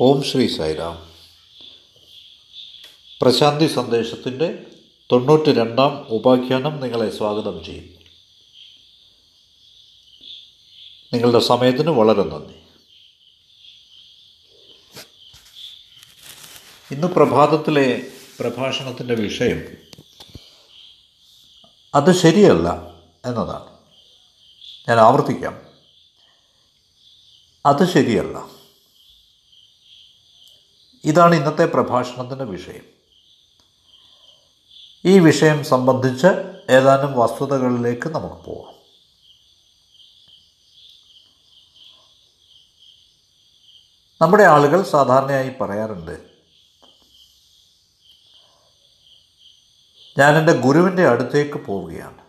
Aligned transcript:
ഓം 0.00 0.22
ശ്രീ 0.22 0.56
സായിരാം. 0.56 1.14
പ്രശാന്തി 3.22 3.66
സന്ദേശത്തിന്റെ 3.66 4.66
തൊണ്ണൂറ്റി 5.12 5.52
രണ്ടാം 5.52 6.06
ഉപാഖ്യാനം 6.08 6.80
നിങ്ങളെ 6.80 7.10
സ്വാഗതം 7.10 7.64
ചെയ്യും. 7.64 7.94
നിങ്ങളുടെ 11.12 11.38
സമയത്തിന് 11.38 11.90
വളരെ 11.90 12.22
നന്ദി. 12.22 12.54
ഇന്ന് 16.94 17.06
പ്രഭാതത്തിലെ 17.06 18.02
പ്രഭാഷണത്തിന്റെ 18.40 19.14
വിഷയം 19.14 19.62
അത് 21.94 22.12
ശരിയല്ല 22.12 22.68
എന്നതാണ്. 23.24 23.78
ഞാൻ 24.88 24.98
ആവർത്തിക്കാം. 24.98 25.62
അത് 27.66 27.92
ശരിയല്ല. 27.92 28.53
ഇതാണ് 31.04 31.34
ഇന്നത്തെ 31.34 31.64
പ്രഭാഷണത്തിന്റെ 31.64 32.44
വിഷയം. 32.44 32.84
ഈ 35.04 35.18
വിഷയം 35.18 35.64
സംബന്ധിച്ച് 35.64 36.26
ഏതാനും 36.70 37.18
വസ്തുതകളിലേക്ക് 37.18 38.08
നമുക്ക് 38.08 38.34
പോകാം 38.34 38.74
നമ്മുടെ 44.22 44.44
ആളുകൾ 44.44 44.82
സാധാരണയായി 44.82 45.52
പറയാറുണ്ട് 45.60 46.34
ഞാൻ 50.18 50.38
എന്റെ 50.38 50.52
ഗുരുവിന്റെ 50.52 51.06
അടുത്തേക്ക് 51.06 51.58
പോവുകയാണ്. 51.58 52.24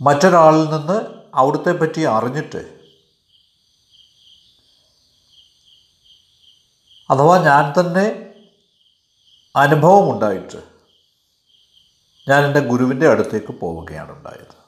മറ്റൊരാളിൽ 0.00 0.64
നിന്ന് 0.64 1.28
അവിടുത്തെ 1.34 1.72
പറ്റി 1.72 2.00
അറിഞ്ഞിട്ട് 2.00 2.81
അഥവാ 7.12 7.38
ഞാൻ 7.38 7.80
തന്നെ 7.80 8.34
അനുഭവമുണ്ടായിട്ട് 9.56 10.62
ഞാൻ 12.30 12.44
എന്റെ 12.44 12.60
ഗുരുവിന്റെ 12.60 13.08
അടുത്തേക്ക് 13.08 13.52
പോവുകയാണ് 13.52 14.12
ഉണ്ടായത്. 14.12 14.62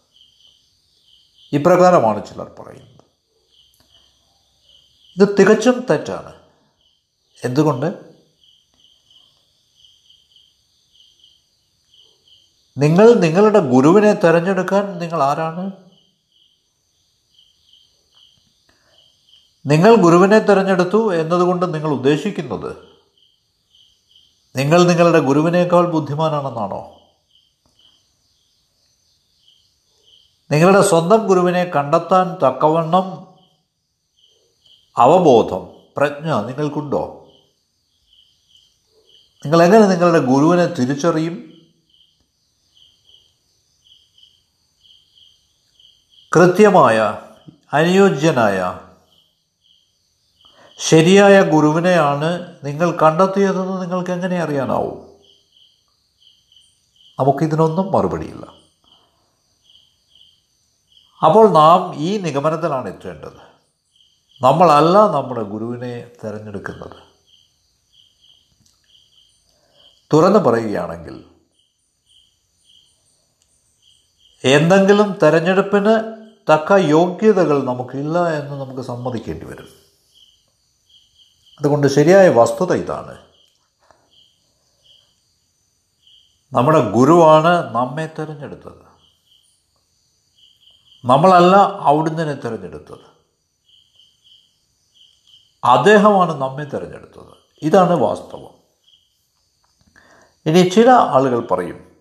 ഇപ്രകാരമാണ് 1.53 2.27
ചിലർ 2.27 2.48
പറയുന്നത്. 2.59 3.05
ഇത് 5.20 5.39
തികച്ചും 5.39 5.86
തെറ്റാണ്. 5.91 6.34
എന്തുകൊണ്ട്? 7.45 8.14
നിങ്ങൾ 12.79 13.14
നിങ്ങളുടെ 13.14 13.58
ഗുരുവിനെ 13.58 14.12
തിരഞ്ഞെടുക്കാൻ 14.12 14.98
നിങ്ങൾ 14.98 15.23
ആരാണ്? 15.23 15.83
നിങ്ങൾ 19.67 19.95
ഗുരുവിനെ 19.95 20.39
തിരഞ്ഞെടുത്തു 20.39 21.15
എന്നതുകൊണ്ട് 21.15 21.75
നിങ്ങൾ 21.75 21.91
ഉദ്ദേശിക്കുന്നത്? 21.91 22.77
നിങ്ങൾ 24.57 24.83
നിങ്ങളുടെ 24.83 25.19
ഗുരുവിനേക്കാൾ 25.19 25.91
ബുദ്ധിമാനാണെന്നാണോ? 25.91 27.01
നിങ്ങളുടെ 30.51 30.83
സ്വന്തം 30.83 31.27
ഗുരുവിനെ 31.27 31.65
കണ്ടെത്താൻ 31.65 32.35
തക്കവണ്ണം 32.35 33.35
അവബോധം 34.97 35.73
പ്രജ്ഞ 35.97 36.33
നിങ്ങൾക്കുണ്ടോ? 36.33 37.29
നിങ്ങൾ 39.45 39.62
എങ്ങനെ 39.62 39.87
നിങ്ങളുടെ 39.87 40.19
ഗുരുവിനെ 40.19 40.67
തിരിച്ചറിയും? 40.67 41.55
കൃത്യമായ 46.37 47.19
അനുയോജ്യനായ 47.73 48.81
ശരിയായ 50.88 51.42
ഗുരുവിനെയാണ് 51.42 52.56
നിങ്ങൾ 52.64 52.90
കണ്ടെത്തിയതെന്ന് 52.90 53.82
നിങ്ങൾക്ക് 53.82 54.10
എങ്ങനെ 54.10 54.38
അറിയാനാവും? 54.38 55.18
നമുക്കിതിനൊന്നും 57.20 57.92
മറുപടിയില്ല. 57.92 58.46
അപ്പോൾ 61.24 61.50
നാം 61.50 61.94
ഈ 61.94 62.18
നിഗമനത്തിലാണ് 62.18 62.89
എത്തേണ്ടത്. 62.89 63.36
നമ്മളല്ല 64.42 64.98
നമ്മുടെ 64.98 65.42
ഗുരുവിനെ 65.42 66.11
തിരഞ്ഞെടുക്കുന്നത്. 66.24 66.96
തുറന്നു 70.12 70.39
പറയുകയാണെങ്കിൽ 70.39 71.24
എന്തെങ്കിലും 74.44 75.18
തെരഞ്ഞെടുപ്പിന് 75.23 76.24
തക്ക 76.52 76.73
യോഗ്യതകൾ 76.73 77.64
നമുക്കില്ല 77.64 78.28
എന്ന് 78.28 78.61
നമുക്ക് 78.61 78.80
സമ്മതിക്കേണ്ടി 78.80 79.46
വരും. 79.46 79.83
അതുകൊണ്ട് 81.59 81.87
ശരിയായ 81.87 82.29
വസ്തുത 82.29 82.73
ഇതാണ്. 82.73 83.25
നമ്മുടെ 86.53 86.91
ഗുരുവാണ് 86.91 87.75
നമ്മെ 87.75 88.07
തിരഞ്ഞെടുത്തത്. 88.07 88.85
നമ്മളല്ല 91.05 91.57
അവിടുന്ന് 91.57 92.42
തിരഞ്ഞെടുത്തത്. 92.42 93.15
അദ്ദേഹമാണ് 95.65 96.41
നമ്മെ 96.41 96.65
തിരഞ്ഞെടുത്തത്. 96.65 97.37
ഇതാണ് 97.63 97.92
വാസ്തവം. 97.92 98.55
ഇനി 100.47 100.69
ചില 100.69 100.91
ആളുകൾ 100.91 101.47
പറയും 101.47 101.97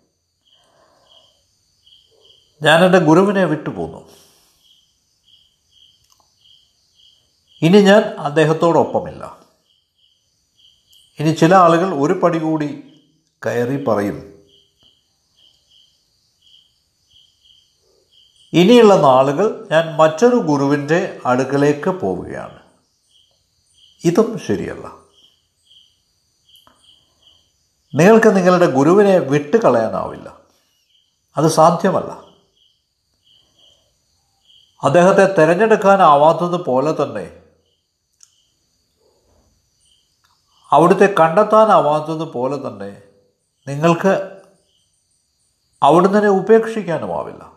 ഞാൻ 2.62 2.86
എന്റെ 2.86 3.00
ഗുരുവിനെ 3.00 3.46
വിട്ടുപോന്നു 3.46 4.10
ഇനി 7.62 7.82
ഞാൻ 7.82 8.02
അദ്ദേഹത്തോടൊപ്പമില്ല. 8.02 9.43
ഇനി 11.20 11.34
ചില 11.34 11.56
ആളുകൾ 11.56 11.94
ഒരു 11.94 12.14
പടി 12.14 12.40
കൂടി 12.40 13.02
കയറി 13.46 13.84
പറയും 13.84 14.34
ഇനിയുള്ള 18.54 18.96
നാളുകൾ 18.96 19.68
ഞാൻ 19.72 19.96
മറ്റൊരു 19.96 20.36
ഗുരുവിന്റെ 20.36 21.20
അടുക്കലേക്ക് 21.26 21.90
പോവുകയാണ്. 21.90 22.60
ഇതും 24.06 24.40
ശരിയല്ല. 24.40 24.88
നിങ്ങൾക്ക് 27.96 28.36
നിങ്ങളുടെ 28.36 28.66
ഗുരുവിനെ 28.66 29.18
വിട്ടുകളയാനാവില്ല. 29.18 30.38
അത് 31.38 31.48
സാധ്യമല്ല. 31.48 32.24
അദ്ദേഹത്തെ 34.84 35.34
തിരഞ്ഞെടുക്കാനാവാത്തത് 35.34 36.66
പോലെ 36.66 37.04
തന്നെ 37.04 37.43
അവിടുത്തെ 40.74 41.16
കണ്ടെത്താനാവാത്തത് 41.20 42.32
പോലെ 42.32 42.68
തന്നെ 42.68 43.02
നിങ്ങൾക്ക് 43.68 44.40
അവിടുന്ന് 45.84 46.28
ഉപേക്ഷിക്കാനുമാവില്ല 46.28 47.54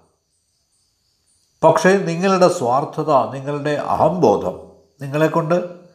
പക്ഷേ 1.64 1.96
നിങ്ങളുടെ 1.96 2.48
സ്വാർത്ഥത 2.48 3.30
നിങ്ങളുടെ 3.30 3.70
അഹംബോധം 3.70 4.72
നിങ്ങളെക്കൊണ്ട് 5.02 5.86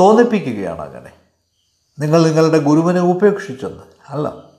തോന്നിപ്പിക്കുകയാണ് 0.00 0.80
അങ്ങനെ. 0.82 1.12
നിങ്ങൾ 1.98 2.22
നിങ്ങളുടെ 2.22 2.58
ഗുരുവിനെ 2.58 3.00
ഉപേക്ഷിച്ചെന്ന് 3.00 3.82
അല്ല. 4.08 4.50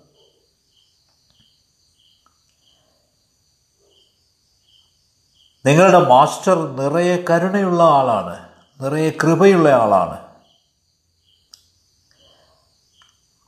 നിങ്ങളുടെ 5.65 6.07
മാസ്റ്റർ 6.07 6.57
നിറയെ 6.75 7.25
കരുണയുള്ള 7.29 7.83
ആളാണ് 7.83 8.49
നിറയെ 8.83 9.09
കൃപയുള്ള 9.09 9.69
ആളാണ്. 9.69 10.30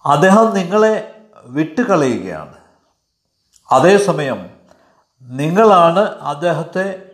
അദ്ദേഹം 0.06 0.54
നിങ്ങളെ 0.54 1.26
വിട്ടുകളയുകയാണ്. 1.44 2.58
അതേസമയം 3.72 4.50
നിങ്ങളാണ് 5.22 6.00
അദ്ദേഹത്തെ 6.00 7.12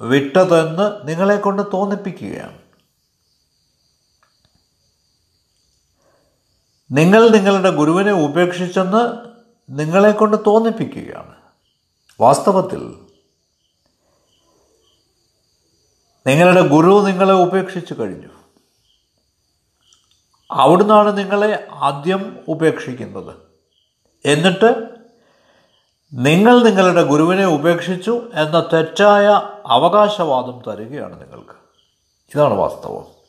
വിട്ടതെന്ന് 0.00 1.08
നിങ്ങളെ 1.08 1.36
കൊണ്ട് 1.36 1.62
തോന്നിപ്പിക്കുകയാണ്. 1.72 2.62
നിങ്ങൾ 6.90 7.28
നിങ്ങളുടെ 7.28 7.70
ഗുരുവിനെ 7.70 8.12
ഉപേക്ഷിച്ചെന്ന് 8.12 9.30
നിങ്ങളെ 9.70 10.12
കൊണ്ട് 10.12 10.36
തോന്നിപ്പിക്കുകയാണ്. 10.46 11.34
വാസ്തവത്തിൽ 12.20 12.98
നിങ്ങളുടെ 16.26 16.68
ഗുരു 16.68 17.04
നിങ്ങളെ 17.06 17.34
ഉപേക്ഷിച്ചു 17.34 17.94
കഴിഞ്ഞു. 17.98 18.41
അവിടുന്നാണ് 20.52 21.18
നിങ്ങളെ 21.18 21.66
ആദ്യം 21.70 22.40
ഉപേക്ഷിക്കുന്നത്. 22.48 23.36
എന്നിട്ട് 24.24 24.92
നിങ്ങൾ 26.12 26.62
നിങ്ങളുടെ 26.62 27.02
ഗുരുവിനെ 27.02 27.46
ഉപേക്ഷിച്ചു 27.46 28.30
എന്ന 28.34 28.68
തെറ്റായ 28.72 29.26
അവകാശവാദം 29.66 30.62
തരികയാണ് 30.68 31.20
നിങ്ങൾക്ക്. 31.20 31.62
ഇതാണ് 32.34 32.54
വാസ്തവം. 32.54 33.22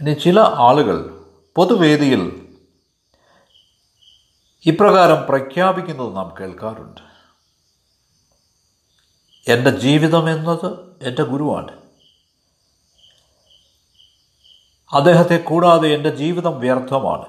ഇനി 0.00 0.14
ചില 0.14 0.40
ആളുകൾ 0.40 1.24
പൊതുവേദിയിൽ 1.56 2.48
ഇപ്രകാരം 4.66 5.26
പ്രഖ്യാപിക്കുന്നത് 5.28 6.16
നാം 6.16 6.34
കേൾക്കാറുണ്ട്. 6.40 7.00
എന്റെ 9.50 9.70
ജീവിതം 9.70 10.30
എന്നത് 10.30 10.96
എന്റെ 11.02 11.22
ഗുരുവാണ്. 11.22 11.83
അദ്ദേഹത്തെ 14.94 15.38
കൂടാതെ 15.38 15.94
എന്റെ 15.94 16.10
ജീവിതം 16.10 16.60
വ്യർത്ഥമാണ്. 16.60 17.26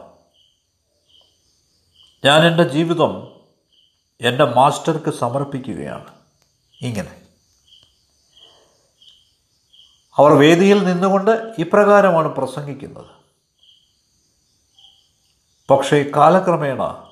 ഞാൻ 2.25 2.47
എന്റെ 2.47 2.63
ജീവിതം 2.63 3.27
എന്റെ 4.21 4.43
മാസ്റ്റർക്ക് 4.43 5.11
സമർപ്പിക്കുകയാണ്. 5.11 6.05
ഇങ്ങനെ. 6.81 7.21
അവർ 10.17 10.31
വേദിയിൽ 10.31 10.85
നിന്നുകൊണ്ട് 10.85 11.53
ഇപ്രകാരമാണ് 11.59 12.27
പ്രസംഗിക്കുന്നത്. 12.27 13.05
പക്ഷേ 15.69 16.05
കാലക്രമേണ 16.15 17.11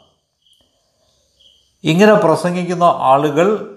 ഇങ്ങനെ 1.83 2.13
പ്രസംഗിക്കുന്ന 2.13 2.83
ആളുകൾ 2.83 3.69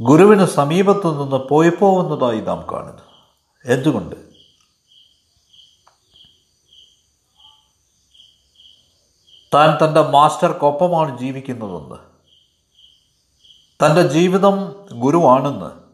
ഗുരുവിന് 0.00 0.46
സമീപത്തു 0.46 1.22
നിന്ന് 1.22 1.36
പോയി 1.36 1.70
പോകുന്നതായി 1.80 2.40
നാം 2.40 2.66
കാണുന്നു. 2.72 3.02
എന്തുകൊണ്ട്? 3.64 4.23
താൻ 9.54 9.78
തന്റെ 9.84 10.00
മാസ്റ്റർക്കൊപ്പമാണ് 10.00 11.18
ജീവിക്കുന്നതെന്ന്. 11.18 11.96
തന്റെ 13.84 14.02
ജീവിതം 14.02 14.86
ഗുരുവാണെന്ന്. 14.92 15.84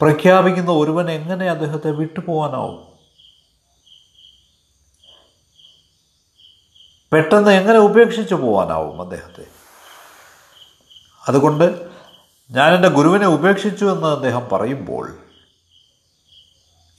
പ്രഖ്യാപിക്കുന്ന 0.00 0.70
ഒരുവൻ 0.70 1.10
എങ്ങനെ 1.10 1.50
അദ്ദേഹത്തെ 1.50 1.90
വിട്ടുപോകാനാവും? 1.90 2.88
പെട്ടെന്ന് 7.12 7.50
എങ്ങനെ 7.50 7.78
ഉപേക്ഷിച്ച് 7.78 8.34
പോകാനാവും 8.34 9.02
അദ്ദേഹത്തെ? 9.02 9.44
അതുകൊണ്ട് 11.28 11.90
ഞാൻ 12.50 12.74
എന്റെ 12.74 12.88
ഗുരുവിനെ 12.88 13.26
ഉപേക്ഷിച്ചു 13.26 13.84
എന്ന് 13.84 14.08
അദ്ദേഹം 14.08 14.48
പറയുമ്പോൾ 14.52 15.18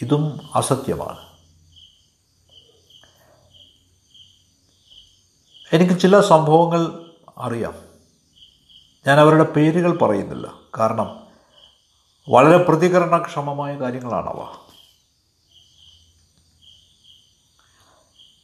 ഇതും 0.01 0.49
അസത്യമാണ്. 0.55 1.28
എനിക്ക് 5.73 5.99
ചില 5.99 6.19
സംഭവങ്ങൾ 6.19 7.05
അറിയാം. 7.37 7.73
ഞാൻ 9.07 9.19
അവരുടെ 9.19 9.43
പേരുകൾ 9.43 9.97
പറയുന്നില്ല. 9.97 10.53
കാരണം 10.79 11.19
വളരെ 12.29 12.57
പ്രതികരണക്ഷമമായ 12.57 13.79
കാര്യങ്ങളാണവ. 13.79 14.47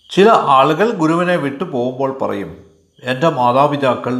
ചില 0.09 0.29
ആളുകൾ 0.29 0.91
ഗുരുവിനെ 0.91 1.35
വിട്ടു 1.35 1.63
പോകുമ്പോൾ 1.63 2.17
പറയും 2.17 2.71
എന്റെ 3.03 3.29
മാതാപിതാക്കൾ 3.29 4.11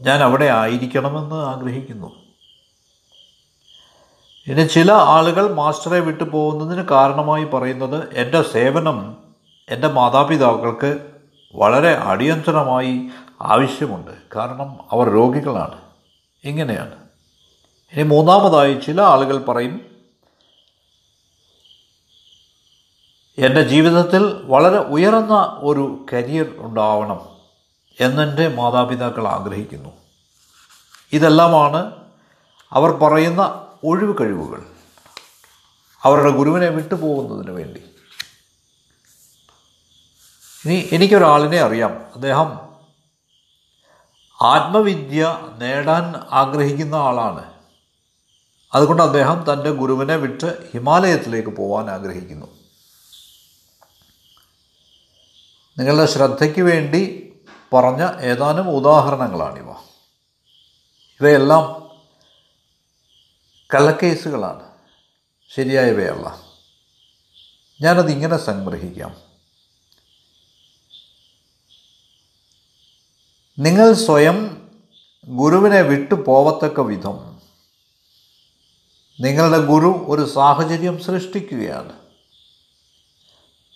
ഞാൻ 0.00 0.22
അവിടെ 0.22 0.44
ആയിരിക്കണമെന്ന് 0.44 1.36
ആഗ്രഹിക്കുന്നു. 1.36 2.22
ഇനി 4.46 4.66
ചില 4.66 4.92
ആളുകൾ 4.92 5.54
മാസ്റ്ററെ 5.54 6.00
വിട്ടു 6.00 6.24
പോകുന്നതിന് 6.24 6.88
കാരണമായി 6.88 7.44
പറയുന്നത് 7.44 8.16
എന്റെ 8.16 8.42
സേവനം 8.42 9.16
എന്റെ 9.68 9.88
മാതാപിതാക്കൾക്ക് 9.88 11.11
വളരെ 11.54 11.94
അടിയന്തരമായി 11.94 13.10
ആവശ്യമുണ്ട്. 13.40 14.10
കാരണം 14.36 14.78
അവർ 14.92 15.08
രോഗികളാണ്. 15.08 15.80
ഇങ്ങനെയാണ്. 16.44 16.94
ഇനി 17.92 18.02
മൂന്നാമതായി 18.02 18.74
ചില 18.74 19.00
ആളുകൾ 19.00 19.38
പറയും 19.38 19.92
എന്റെ 23.38 23.62
ജീവിതത്തിൽ 23.62 24.22
വളരെ 24.44 24.78
ഉയർന്ന 24.78 25.58
ഒരു 25.60 26.06
കരിയർ 26.12 26.54
ഉണ്ടാവണം 26.56 27.20
എന്നെന്റെ 28.00 28.48
മാതാപിതാക്കൾ 28.48 29.28
ആഗ്രഹിക്കുന്നു. 29.28 29.90
ഇതെല്ലാമാണ് 31.12 31.92
അവർ 32.72 32.90
പറയുന്ന 32.90 33.66
ഒഴിവ് 33.84 34.14
കഴിവുകൾ 34.20 34.66
അവരുടെ 36.02 36.30
ഗുരുവിനെ 36.30 36.68
വിട്ടുപോകുന്നതിന് 36.68 37.50
വേണ്ടി. 37.50 37.82
ഇനി 40.64 40.88
എനിക്കൊരാളിനെ 40.92 41.58
അറിയാം. 41.58 42.06
അദ്ദേഹം 42.14 42.72
ആത്മവിദ്യ 44.42 45.38
നേടാൻ 45.58 46.14
ആഗ്രഹിക്കുന്ന 46.30 46.94
ആളാണ്. 46.94 47.52
അതുകൊണ്ട് 48.74 49.02
അദ്ദേഹം 49.02 49.44
തന്റെ 49.52 49.70
ഗുരുവിനെ 49.70 50.16
വിട്ട് 50.16 50.70
ഹിമാലയത്തിലേക്ക് 50.72 51.48
പോകാൻ 51.48 51.90
ആഗ്രഹിക്കുന്നു. 51.90 52.46
നിങ്ങളുടെ 55.78 56.06
ശ്രദ്ധയ്ക്ക് 56.06 56.60
വേണ്ടി 56.60 57.32
പറഞ്ഞ 57.72 58.20
ഏതാനും 58.20 58.70
ഉദാഹരണങ്ങളാണിവ. 58.70 59.70
ഇവയെല്ലാം 61.20 61.90
കള്ളക്കേസുകളാണ്. 63.74 64.62
ശരിയായവയല്ല. 65.54 66.40
ഞാനതിങ്ങനെ 67.80 68.36
സംഗ്രഹിക്കാം. 68.36 69.31
നിങ്ങൾ 73.58 73.92
സ്വയം 73.92 74.68
ഗുരുവിനെ 75.28 75.80
വിട്ടു 75.80 76.14
പോവത്തക്ക 76.14 76.80
വിധം 76.80 77.40
നിങ്ങളുടെ 79.20 79.58
ഗുരു 79.58 80.04
ഒരു 80.08 80.26
സാഹചര്യം 80.26 81.02
സൃഷ്ടിക്കുകയാണ്. 81.02 81.92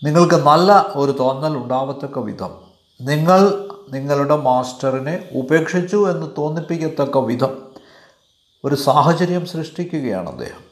നിങ്ങൾക്ക് 0.05 0.35
നല്ല 0.35 0.83
ഒരു 0.95 1.11
തോന്നൽ 1.13 1.57
ഉണ്ടാവത്തക്ക 1.57 2.19
വിധം. 2.19 2.61
നിങ്ങൾ 3.01 3.69
നിങ്ങളുടെ 3.91 4.37
മാസ്റ്ററിനെ 4.37 5.29
ഉപേക്ഷിച്ചു 5.33 6.11
എന്ന് 6.11 6.31
തോന്നിപ്പിക്കത്തക്ക 6.39 7.19
വിധം 7.19 7.75
ഒരു 8.65 8.75
സാഹചര്യം 8.75 9.47
സൃഷ്ടിക്കുകയാണ് 9.47 10.29
അദ്ദേഹം. 10.29 10.65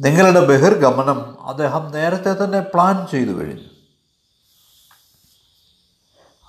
നിങ്ങളുടെ 0.00 0.46
ബഹിർഗമനം 0.46 1.46
അദ്ദേഹം 1.46 1.92
നേരത്തെ 1.92 2.44
തന്നെ 2.44 2.60
പ്ലാൻ 2.60 3.06
ചെയ്തു 3.10 3.30
കഴിഞ്ഞു. 3.30 3.77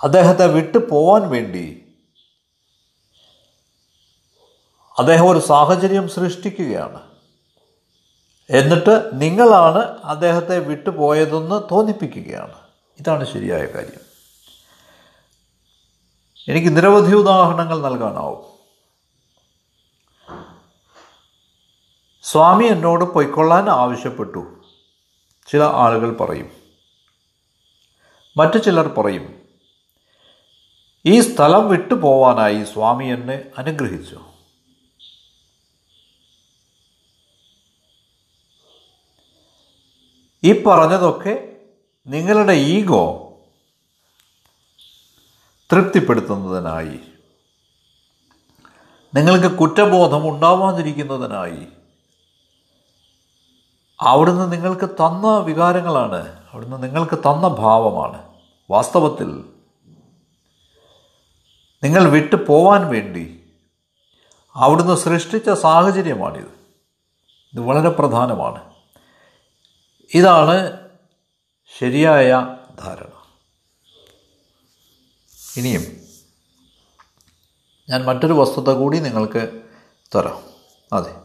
അദ്ദേഹത്തെ 0.03 0.47
വിട്ടു 0.47 0.77
പോവാൻ 0.77 1.29
വേണ്ടി 1.29 1.85
അദ്ദേഹം 4.99 5.29
ഒരു 5.29 5.39
സാഹചര്യം 5.39 6.09
സൃഷ്ടിക്കുകയാണ്. 6.09 7.01
എന്നിട്ട് 8.49 9.09
നിങ്ങളാണ് 9.13 9.79
അദ്ദേഹത്തെ 10.03 10.59
വിട്ടുപോയതെന്ന് 10.59 11.63
തോന്നിപ്പിക്കുകയാണ്. 11.71 12.53
ഇതാണ് 12.99 13.33
ശരിയായ 13.33 13.65
കാര്യം. 13.65 14.09
എനിക്ക് 16.47 16.77
നിരവധി 16.77 17.15
ഉദാഹരണങ്ങൾ 17.15 17.81
നൽകാനാവും. 17.81 18.59
സ്വാമി 22.23 22.65
എന്നോട് 22.65 23.03
പൊയ്ക്കൊള്ളാൻ 23.03 23.69
ആവശ്യപ്പെട്ടു. 23.69 24.61
ചില 25.47 25.63
ആളുകൾ 25.63 26.15
പറയും. 26.15 26.51
മറ്റു 28.37 28.57
ചിലർ 28.57 28.87
പറയും 28.87 29.38
ഈ 31.05 31.19
സ്ഥലം 31.19 31.69
വിട്ടു 31.69 31.93
പോവാനായി 31.93 32.63
സ്വാമി 32.63 33.05
എന്നെ 33.05 33.45
അനുഗ്രഹിച്ചു. 33.57 34.19
ഈ 40.43 40.63
പറഞ്ഞതൊക്കെ 40.63 41.57
നിങ്ങളുടെ 42.07 42.53
ഈഗോ 42.53 43.25
തൃപ്തിപ്പെടുത്തുന്നതിനായി 45.71 46.99
നിങ്ങൾക്ക് 49.15 49.55
കുറ്റബോധം 49.55 50.29
ഉണ്ടാവാതിരിക്കുന്നതിനായി 50.29 51.67
അവിടുന്ന് 54.01 54.51
നിങ്ങൾക്ക് 54.51 54.89
തന്ന 54.89 55.37
വികാരങ്ങളാണ് 55.37 56.49
അവിടുന്ന് 56.51 56.83
നിങ്ങൾക്ക് 56.83 57.17
തന്ന 57.17 57.47
ഭാവമാണ്. 57.47 58.35
വാസ്തവത്തിൽ 58.69 59.58
നിങ്ങൾ 61.83 62.09
വിട്ടു 62.09 62.35
പോവാൻ 62.35 62.87
വേണ്ടി 62.87 63.53
അവിടുന്ന് 64.55 64.95
സൃഷ്ടിച്ച 64.95 65.49
സാഹചര്യമാണിത്. 65.49 66.59
ഇത് 67.53 67.59
വളരെ 67.59 67.89
പ്രധാനമാണ്. 67.89 68.73
ഇതാണ് 70.13 70.89
ശരിയായ 71.79 72.57
ധാരണ. 72.79 73.09
ഇനിയും 75.57 76.01
ഞാൻ 77.89 78.05
മറ്റൊരു 78.05 78.33
വസ്തുത 78.33 78.73
കൂടി 78.73 78.99
നിങ്ങൾക്ക് 78.99 79.61
തരാം. 80.15 80.43
അതെ. 80.93 81.15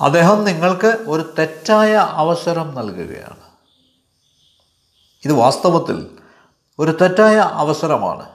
അദ്ദേഹം 0.00 0.44
നിങ്ങൾക്ക് 0.44 0.86
ഒരു 0.86 1.34
തെറ്റായ 1.38 1.94
അവസരം 1.94 2.74
നൽകുകയാണ്. 2.74 3.50
ഇത് 5.24 5.32
വാസ്തവത്തിൽ 5.32 6.18
ഒരു 6.78 6.90
തെറ്റായ 7.00 7.36
അവസരമാണ്. 7.36 8.30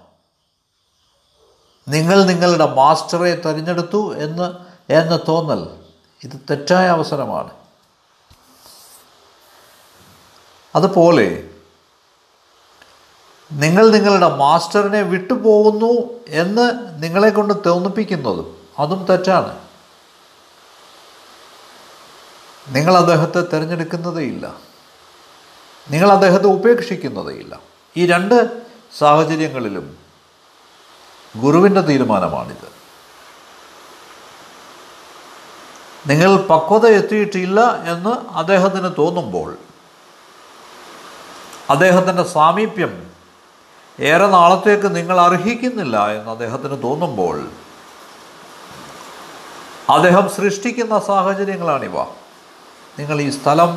നിങ്ങൾ 1.88 2.24
നിങ്ങളുടെ 2.24 2.74
മാസ്റ്ററെ 2.74 3.36
തിരഞ്ഞെടുത്തു 3.36 4.16
എന്ന് 4.16 4.54
എന്ന 4.94 5.20
തോന്നൽ 5.28 5.80
ഇത് 6.24 6.40
തെറ്റായ 6.50 6.88
അവസരമാണ്. 6.88 7.50
അതുപോലെ 10.76 11.50
നിങ്ങൾ 13.52 13.90
നിങ്ങളുടെ 13.90 14.36
മാസ്റ്ററിനെ 14.36 15.02
വിട്ടുപോകുന്നു 15.02 16.20
എന്ന് 16.28 16.72
നിങ്ങളെ 17.04 17.30
കൊണ്ട് 17.30 17.54
തോന്നിപ്പിക്കുന്നതും 17.66 18.68
അതും 18.80 19.06
തെറ്റാണ്. 19.06 19.68
നിങ്ങൾ 22.68 22.98
അദ്ദേഹത്തെ 22.98 23.42
തിരഞ്ഞെടുക്കുന്നതേയില്ല. 23.42 24.56
നിങ്ങൾ 25.90 26.12
അദ്ദേഹത്തെ 26.12 26.46
ഉപേക്ഷിക്കുന്നതേയില്ല. 26.46 27.69
ഈ 28.00 28.06
രണ്ട് 28.12 28.36
സാഹചര്യങ്ങളിലും 28.98 29.86
ഗുരുവിന്റെ 31.42 31.82
തീരുമാനമാണിത്. 31.90 32.68
നിങ്ങൾ 36.10 36.32
പക്വത 36.52 36.86
എത്തിയിട്ടില്ല 37.00 37.60
എന്ന് 37.92 38.14
അദ്ദേഹത്തിന് 38.42 38.90
തോന്നുമ്പോൾ 38.98 39.50
അദ്ദേഹത്തിന്റെ 41.74 42.24
സാമീപ്യം 42.38 42.94
ഏറെ 44.00 44.28
നാളത്തേക്ക് 44.28 44.90
നിങ്ങൾ 44.96 45.18
അർഹിക്കുന്നില്ല 45.22 45.96
എന്ന് 46.18 46.32
അദ്ദേഹത്തിന് 46.36 46.78
തോന്നുമ്പോൾ 46.84 47.36
അദ്ദേഹം 49.96 50.26
സൃഷ്ടിക്കുന്ന 50.38 50.96
സാഹചര്യങ്ങളാണിവ. 51.10 51.96
നിങ്ങൾ 53.00 53.18
ഈ 53.22 53.30
സ്ഥലം 53.30 53.72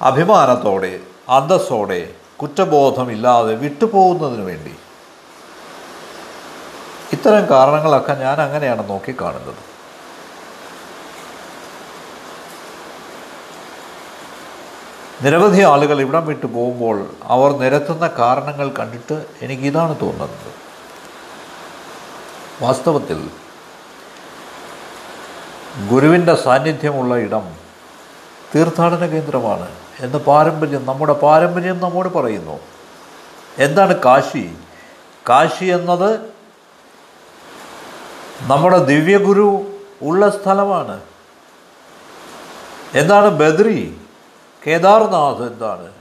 അഭിമാനത്തോടെ 0.00 0.92
അന്തസ്സോടെ 1.36 2.00
കുറ്റബോധമില്ലാതെ 2.42 3.54
വിട്ടുപോകുന്നതിന് 3.54 4.42
വേണ്ടി. 4.42 4.74
ഇത്തരം 7.12 7.50
കാരണങ്ങളൊക്കെ 7.50 8.12
ഞാൻ 8.12 8.40
അങ്ങനെയാണ് 8.40 8.90
നോക്കിക്കാണുന്നത്. 8.90 9.76
നിരവധി 15.22 15.62
ആളുകൾ 15.62 16.00
ഇവിടം 16.00 16.26
വിട്ടു 16.26 16.46
പോകുമ്പോൾ 16.46 17.10
അവർ 17.22 17.52
നിരത്തുന്ന 17.52 18.08
കാരണങ്ങൾ 18.08 18.70
കണ്ടിട്ട് 18.70 19.26
എനിക്കിതാണ് 19.42 20.00
തോന്നുന്നത്. 20.00 20.54
വാസ്തവത്തിൽ 22.62 23.30
ഗുരുവിന്റെ 25.88 26.34
സാന്നിധ്യമുള്ള 26.34 27.14
ഇടം 27.14 27.56
തീർത്ഥാടന 28.54 29.06
കേന്ദ്രമാണ്. 29.06 29.85
എന്ന് 30.00 30.18
പാരമ്പര്യം 30.18 30.86
നമ്മുടെ 30.86 31.12
പാരമ്പര്യം 31.12 31.80
നമ്മോട് 31.80 32.08
പറയുന്നു. 32.08 32.60
എന്താണ് 33.58 34.02
കാശി? 34.02 34.56
കാശി 35.28 35.64
എന്നത് 35.64 36.20
നമ്മുടെ 38.40 38.78
ദിവ്യഗുരു 38.78 39.78
ഉള്ള 40.02 40.30
സ്ഥലമാണ്. 40.30 41.00
എന്താണ് 42.94 43.28
ബദ്രി? 43.28 44.00
കേദാർനാഥ് 44.66 45.52
എന്താണ്? 45.52 45.92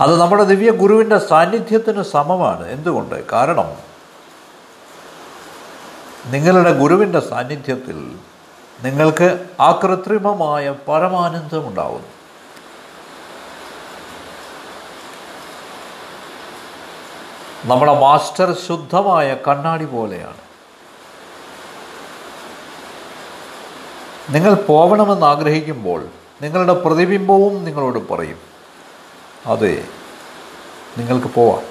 അത് 0.00 0.20
നമ്മുടെ 0.20 0.44
ദിവ്യ 0.44 0.70
ഗുരുവിന്റെ 0.70 1.18
സാന്നിധ്യത്തിന് 1.18 2.02
സമമാണ്. 2.02 2.68
എന്തുകൊണ്ട്? 2.68 3.30
കാരണം 3.32 3.94
നിങ്ങളുടെ 6.26 6.72
ഗുരുവിന്റെ 6.78 7.20
സാന്നിധ്യത്തിൽ 7.20 8.18
നിങ്ങൾക്ക് 8.84 9.28
ആ 9.60 9.80
കൃത്രിമമായ 9.82 10.74
പരമാനന്ദമുണ്ടാവുന്നു 10.88 12.10
നമ്മുടെ 17.70 17.94
മാസ്റ്റർ 18.00 18.48
ശുദ്ധമായ 18.66 19.36
കണ്ണാടി 19.46 19.84
പോലെയാണ്. 19.84 20.42
നിങ്ങൾ 24.34 24.54
പോകണമെന്ന് 24.54 25.26
ആഗ്രഹിക്കുമ്പോൾ 25.26 26.00
നിങ്ങളുടെ 26.42 26.74
പ്രതിബിംബവും 26.74 27.64
നിങ്ങളോട് 27.64 27.98
പറയും 28.10 28.40
അതെ 29.46 29.88
നിങ്ങൾക്ക് 30.98 31.26
പോവാം. 31.26 31.64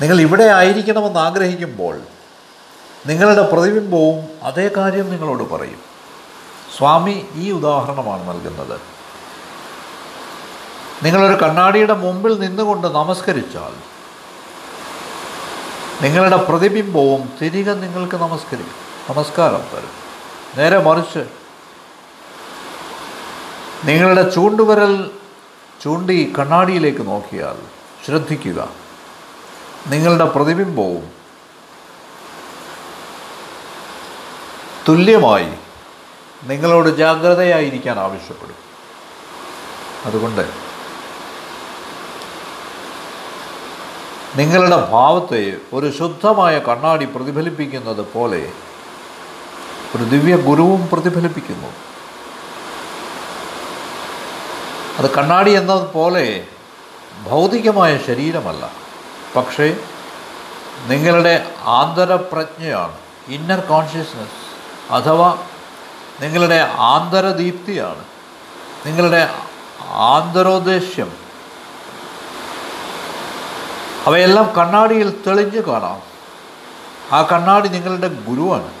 നിങ്ങൾ 0.00 0.20
ഇവിടെ 0.20 0.44
ആയിരിക്കണമെന്ന് 0.44 1.20
ആഗ്രഹിക്കുമ്പോൾ 1.20 1.96
നിങ്ങളുടെ 3.06 3.42
പ്രതിബിംബവും 3.42 4.16
അതേ 4.42 4.70
കാര്യം 4.76 5.10
നിങ്ങളോട് 5.10 5.42
പറയും. 5.50 5.80
സ്വാമി 6.76 7.26
ഈ 7.34 7.50
ഉദാഹരണമാണ് 7.50 8.28
നൽകുന്നത്. 8.28 8.80
നിങ്ങളൊരു 11.02 11.42
കണ്ണാടിയുടെ 11.42 11.94
മുമ്പിൽ 11.94 12.38
നിന്നുകൊണ്ട് 12.38 12.86
നമസ്കരിച്ചാൽ 12.86 13.74
നിങ്ങളുടെ 16.02 16.36
പ്രതിബിംബവും 16.36 17.32
തിരികെ 17.42 17.72
നിങ്ങൾക്ക് 17.72 18.16
നമസ്കരിക്കും 18.16 18.74
നമസ്കാരം 19.10 19.62
തരും. 19.72 19.94
നേരെ 20.58 20.78
മറിച്ച് 20.78 21.22
നിങ്ങളുടെ 23.84 24.30
ചൂണ്ടുവിരൽ 24.30 25.10
ചൂണ്ടി 25.82 26.34
കണ്ണാടിയിലേക്ക് 26.38 27.06
നോക്കിയാൽ 27.06 27.56
ശ്രദ്ധിക്കുക. 28.06 28.68
നിങ്ങളുടെ 29.86 30.24
പ്രതിബിംബവും 30.24 31.15
തുല്യമായി 34.88 35.52
നിങ്ങളോട് 36.44 36.88
ജാഗ്രതയായിരിക്കാൻ 36.88 37.98
ആവശ്യപ്പെടും. 38.00 38.56
അതുകൊണ്ട് 40.04 40.66
നിങ്ങളുടെ 44.36 44.90
ഭാവത്തെ 44.90 45.56
ഒരു 45.72 45.92
ശുദ്ധമായ 45.98 46.58
കണ്ണാടി 46.58 47.04
പ്രതിഫലിപ്പിക്കുന്നത് 47.04 48.12
പോലെ 48.12 48.52
ഒരു 49.96 50.04
ദിവ്യ 50.04 50.36
ഗുരുവും 50.36 50.88
പ്രതിഫലിപ്പിക്കുന്നു. 50.92 51.68
അത് 54.98 55.10
കണ്ണാടി 55.10 55.50
എന്നതുപോലെ 55.50 56.46
ഭൗതികമായ 57.22 57.98
ശരീരമല്ല. 57.98 58.72
പക്ഷേ 59.36 59.76
നിങ്ങളുടെ 60.86 61.52
ആന്തരപ്രജ്ഞയാണ് 61.60 62.98
ഇന്നർ 63.28 63.60
കോൺഷ്യസ്നസ് 63.60 64.45
അഥവാ 64.90 65.38
നിങ്ങളുടെ 66.20 66.74
ആന്തരദീപ്തിയാണ് 66.76 68.04
നിങ്ങളുടെ 68.86 69.34
ആന്തരോദ്ദേശ്യം 69.82 71.12
അവയെല്ലാം 74.06 74.54
കണ്ണാടിയിൽ 74.54 75.22
തെളിഞ്ഞു 75.26 75.60
കാണാം. 75.60 76.02
ആ 77.12 77.22
കണ്ണാടി 77.22 77.68
നിങ്ങളുടെ 77.68 78.08
ഗുരുവാണ്. 78.08 78.72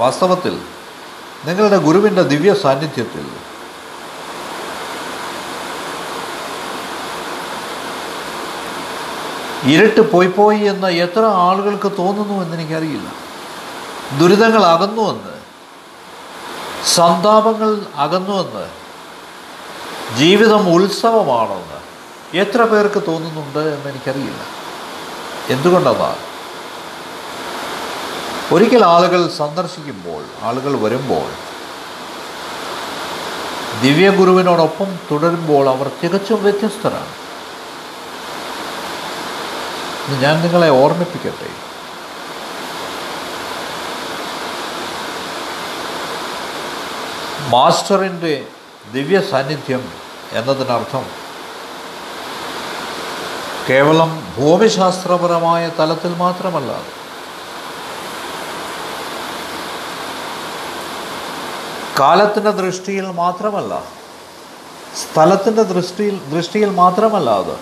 വാസ്തവത്തിൽ 0.00 0.62
നിങ്ങളുടെ 1.44 1.76
ഗുരുവിന്റെ 1.76 2.22
ദിവ്യ 2.22 2.54
സാന്നിധ്യത്തിൽ. 2.54 3.46
ഇരുട്ട് 9.70 10.12
പോയി 10.12 10.28
പോയി 10.28 10.58
എന്ന് 10.58 10.88
എത്ര 10.88 11.20
ആളുകൾക്ക് 11.20 11.96
തോന്നുന്നു 11.98 12.44
എന്ന് 12.44 12.56
എനിക്കറിയില്ല 12.56 13.25
ദുരിതങ്ങൾ 14.12 14.64
അകന്നുവെന്ന് 14.64 15.36
സന്താപങ്ങൾ 16.86 17.80
അകന്നുവെന്ന് 17.94 18.66
ജീവിതം 20.16 20.68
ഉത്സവമാണെന്ന് 20.74 21.78
എത്ര 22.36 22.62
പേർക്ക് 22.62 23.02
തോന്നുന്നുണ്ട് 23.06 23.58
എന്ന് 23.58 23.90
എനിക്കറിയില്ല 23.90 24.42
എന്തുകൊണ്ടെന്നാൽ 25.48 26.36
ഒരിക്കൽ 28.54 28.84
ആളുകൾ 28.84 29.28
സന്ദർശിക്കുമ്പോൾ 29.28 30.24
ആളുകൾ 30.42 30.78
വരുമ്പോൾ 30.78 31.28
ദിവ്യഗുരുവിനോടൊപ്പം 33.82 34.98
തുടരുമ്പോൾ 35.10 35.68
അവർ 35.68 35.90
തികച്ചും 36.04 36.42
വ്യത്യസ്തരാണ്. 36.42 37.14
ഞാൻ 40.22 40.40
നിങ്ങളെ 40.40 40.70
ഓർമ്മിപ്പിക്കട്ടെ 40.70 41.65
മാസ്റ്ററിന്റെ 47.46 48.46
ദിവ്യ 48.92 49.20
സാന്നിധ്യം 49.30 49.92
എന്നതിനർത്ഥം 50.32 51.06
കേവലം 53.70 54.34
ഭൂമിശാസ്ത്രപരമായ 54.36 55.70
തലത്തിൽ 55.78 56.14
മാത്രമല്ല. 56.14 56.82
കാലത്തിന്റെ 62.00 62.50
ദൃഷ്ടിയിൽ 62.50 63.06
മാത്രമല്ല. 63.06 63.84
സ്ഥലത്തിന്റെ 64.96 65.62
ദൃഷ്ടിയിൽ 65.62 66.20
ദൃഷ്ടിയിൽ 66.30 66.70
മാത്രമല്ല 66.70 67.30
അത്. 67.30 67.58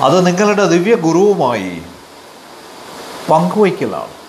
അത് 0.00 0.26
നിങ്ങളുടെ 0.26 0.66
ദിവ്യ 0.66 0.94
ഗുരുവുമായി 0.94 1.82
പങ്കുവയ്ക്കലാണ്. 3.30 4.23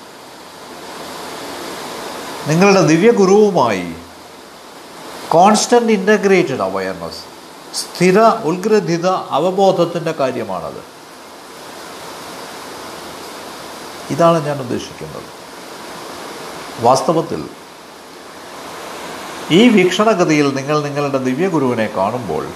നിങ്ങളുടെ 2.48 2.82
ദിവ്യഗുരുവുമായി 2.82 3.96
കോൺസ്റ്റന്റ് 5.30 5.94
ഇന്റഗ്രേറ്റഡ് 5.94 6.62
അവയർനെസ് 6.62 7.18
സ്ഥിര 7.75 8.20
ഉത്ഗ്രഥിത 8.20 9.08
അവബോധത്തിന്റെ 9.08 10.12
കാര്യമാണത്. 10.12 10.84
ഇതാണ് 14.14 14.46
ഞാൻ 14.46 14.60
ഉദ്ദേശിക്കുന്നത്. 14.60 15.24
വാസ്തവത്തിൽ 16.80 17.50
ഈ 19.52 19.70
വീക്ഷണഗതിയിൽ 19.70 20.56
നിങ്ങൾ 20.56 20.84
നിങ്ങളുടെ 20.84 21.18
ദിവ്യഗുരുവിനെ 21.18 21.88
കാണുമ്പോൾ 21.88 22.48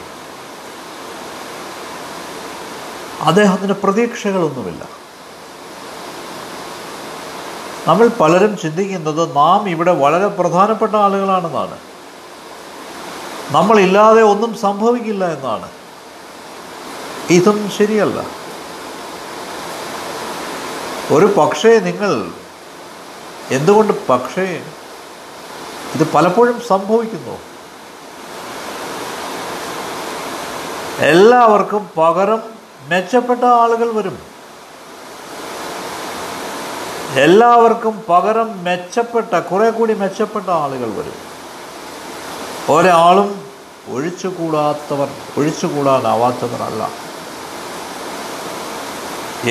അദ്ദേഹത്തിന് 3.22 3.74
പ്രതീക്ഷകളൊന്നുമില്ല. 3.74 4.99
നമ്മൾ 7.90 8.08
പലരും 8.08 8.58
ചിന്തിക്കുന്നത് 8.58 9.36
നാം 9.36 9.70
ഇവിടെ 9.70 9.92
വളരെ 9.92 10.28
പ്രധാനപ്പെട്ട 10.28 10.96
ആളുകളാണെന്നാണ്. 10.96 11.78
നമ്മളില്ലാതെ 13.52 14.22
ഒന്നും 14.22 14.58
സംഭവിക്കില്ല 14.58 15.26
എന്നാണ്. 15.26 15.70
ഇതും 17.30 17.72
ശരിയല്ല. 17.78 18.26
ഒരു 21.12 21.26
പക്ഷേ 21.26 21.80
നിങ്ങൾ 21.80 22.32
എന്തുകൊണ്ട് 23.50 24.08
പക്ഷേ 24.08 24.64
ഇത് 25.96 26.12
പലപ്പോഴും 26.14 26.62
സംഭവിക്കുന്നു? 26.68 27.40
എല്ലാവർക്കും 30.98 31.90
പകരം 31.98 32.44
മെച്ചപ്പെട്ട 32.88 33.44
ആളുകൾ 33.44 33.92
വരും. 33.92 34.39
എല്ലാവർക്കും 37.14 38.04
പകരം 38.10 38.64
മെച്ചപ്പെട്ട 38.64 39.40
കുറെ 39.40 39.70
കൂടി 39.70 39.94
മെച്ചപ്പെട്ട 39.94 40.50
ആളുകൾ 40.50 40.90
വരും. 40.90 41.30
ഒരാളും 42.70 43.46
ഒഴിച്ചുകൂടാത്തവർ 43.88 45.10
ഒഴിച്ചുകൂടാനാവാത്തവരല്ല. 45.38 46.90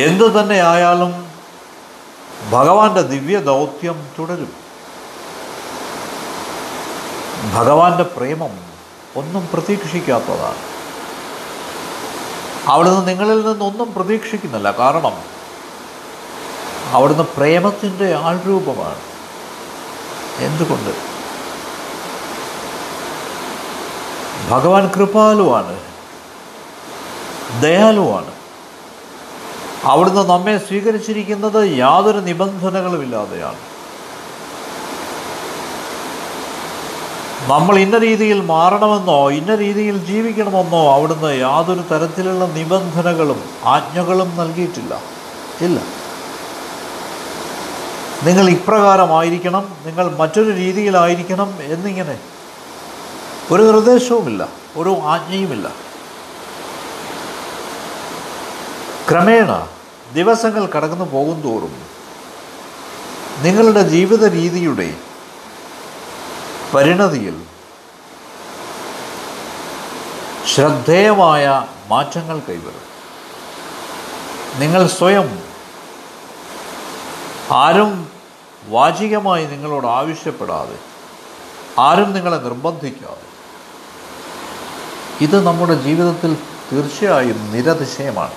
എന്തു 0.05 0.41
തന്നെ 0.41 0.61
ആയാലും 0.61 1.31
ഭഗവാന്റെ 2.51 3.01
ദിവ്യ 3.01 3.39
ദൗത്യം 3.39 4.09
തുടരും. 4.19 4.53
ഭഗവാന്റെ 7.55 8.03
പ്രേമം 8.03 8.59
ഒന്നും 9.17 9.49
പ്രതീക്ഷിക്കാത്തതാണ്. 9.53 10.79
അവിടുന്ന് 12.69 13.09
നിങ്ങളിൽ 13.09 13.47
നിന്നൊന്നും 13.47 13.95
പ്രതീക്ഷിക്കുന്നില്ല. 13.95 14.71
കാരണം 14.71 15.38
അവിടുന്ന് 16.91 17.23
പ്രേമത്തിന്റെ 17.37 18.15
ആൾരൂപമാണ്. 18.15 18.99
എന്തുകൊണ്ട്? 20.39 21.09
ഭഗവാൻ 24.51 24.91
കൃപാലുവാണ് 24.97 25.81
ദയാലുവാണ്. 27.63 28.33
അവിടുന്ന് 29.85 30.31
നമ്മെ 30.31 30.59
സ്വീകരിച്ചിരിക്കുന്നത് 30.59 31.77
യാതൊരു 31.77 32.19
നിബന്ധനകളുമില്ലാതെയാണ്. 32.19 33.57
നമ്മൾ 37.51 37.79
ഇന്ന 37.79 37.99
രീതിയിൽ 37.99 38.41
മാറണമെന്നോ 38.41 39.31
ഇന്ന 39.31 39.55
രീതിയിൽ 39.55 39.99
ജീവിക്കണമെന്നോ 39.99 40.95
അവിടുന്ന് 40.95 41.41
യാതൊരു 41.41 41.81
തരത്തിലുള്ള 41.81 42.47
നിബന്ധനകളും 42.47 43.43
ആജ്ഞകളും 43.65 44.37
നൽകിയിട്ടില്ല. 44.37 45.03
ഇല്ല. 45.61 45.98
നിങ്ങൾ 48.23 48.49
ഇപ്രകാരമായിരിക്കണം 48.49 49.77
നിങ്ങൾ 49.87 50.17
മറ്റൊരു 50.17 50.51
രീതിയിലായിരിക്കണം 50.51 51.63
എന്നിങ്ങനെ. 51.63 52.19
ഒരു 53.51 53.63
നിർദ്ദേശവുമില്ല 53.63 54.49
ഒരു 54.77 54.91
ആജ്ഞയുമില്ല. 54.91 55.75
ക്രമേണ 59.11 59.69
ദിവസങ്ങൾ 60.15 60.67
കടന്നു 60.67 61.05
പോകും 61.05 61.41
തോറും 61.41 61.83
നിങ്ങളുടെ 63.39 63.83
ജീവിത 63.83 64.33
രീതിയുടെ 64.33 64.95
പരിണതിയിൽ 66.75 67.43
ശ്രദ്ധേയമായ 70.55 71.67
മാറ്റങ്ങൾ 71.89 72.39
കൈവരും. 72.39 72.89
നിങ്ങൾ 74.59 74.87
സ്വയം 74.87 75.43
ആരും 77.53 78.08
വാചികമായി 78.69 79.47
നിങ്ങളോട് 79.47 79.87
ആവശ്യപ്പെടാതെ 79.87 80.79
ആരും 81.79 82.13
നിങ്ങളെ 82.13 82.37
നിർബന്ധിക്കാതെ. 82.37 83.29
ഇത് 85.21 85.47
നമ്മുടെ 85.47 85.75
ജീവിതത്തിൽ 85.75 86.37
തീർച്ചയായും 86.73 87.53
നിരതിശയമാണ്. 87.53 88.35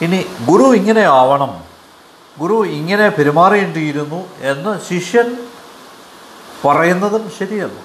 ഇനി 0.00 0.26
ഗുരു 0.44 0.74
ഇങ്ങനെ 0.74 1.02
ആവണം 1.02 1.64
ഗുരു 2.38 2.66
ഇങ്ങനെ 2.66 3.08
പെരുമാറേണ്ടിയിരുന്നു 3.08 4.28
എന്ന് 4.38 4.80
ശിഷ്യൻ 4.88 5.48
പറയുന്നതും 6.64 7.30
ശരിയല്ല. 7.38 7.80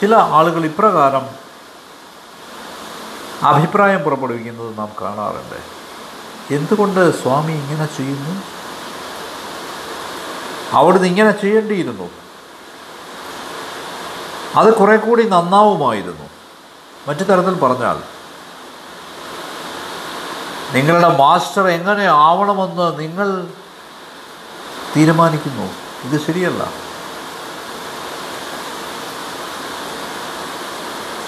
ചില 0.00 0.14
ആളുകൾ 0.14 0.64
ഇപ്രകാരം 0.64 1.26
അഭിപ്രായം 3.42 4.02
പുറപ്പെടുവിക്കുന്നത് 4.02 4.78
നാം 4.78 4.88
കാണാറുണ്ട്. 5.00 5.79
എന്തുകൊണ്ട് 6.50 7.22
സ്വാമി 7.22 7.52
ഇങ്ങനെ 7.52 7.86
ചെയ്യുന്നു? 7.96 8.42
അവിടുന്ന് 10.72 11.08
ഇങ്ങനെ 11.08 11.30
ചെയ്യേണ്ടിയിരുന്നു. 11.30 12.10
അത് 14.54 14.74
കുറെ 14.74 14.96
കൂടി 14.96 15.28
നന്നാവുമായിരുന്നു. 15.28 16.30
മറ്റു 17.08 17.24
തരത്തിൽ 17.24 17.54
പറഞ്ഞാൽ 17.54 18.02
നിങ്ങളുടെ 20.74 21.08
മാസ്റ്റർ 21.08 21.68
എങ്ങനെ 21.68 22.04
ആവണമെന്ന് 22.04 23.00
നിങ്ങൾ 23.00 23.46
തീരുമാനിക്കുന്നു? 24.96 25.72
ഇത് 26.08 26.20
ശരിയല്ല. 26.26 26.72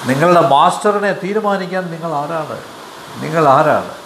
നിങ്ങളുടെ 0.05 0.41
മാസ്റ്ററിനെ 0.41 1.13
തീരുമാനിക്കാൻ 1.13 1.91
നിങ്ങൾ 1.91 2.13
ആരാണ്? 2.13 2.61
നിങ്ങൾ 3.23 3.49
ആരാണ്? 3.49 4.02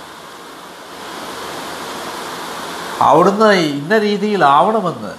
അവിടുന്ന് 3.03 3.53
ഇന്ന 3.53 3.99
രീതിയിലാവണമെന്ന് 3.99 5.13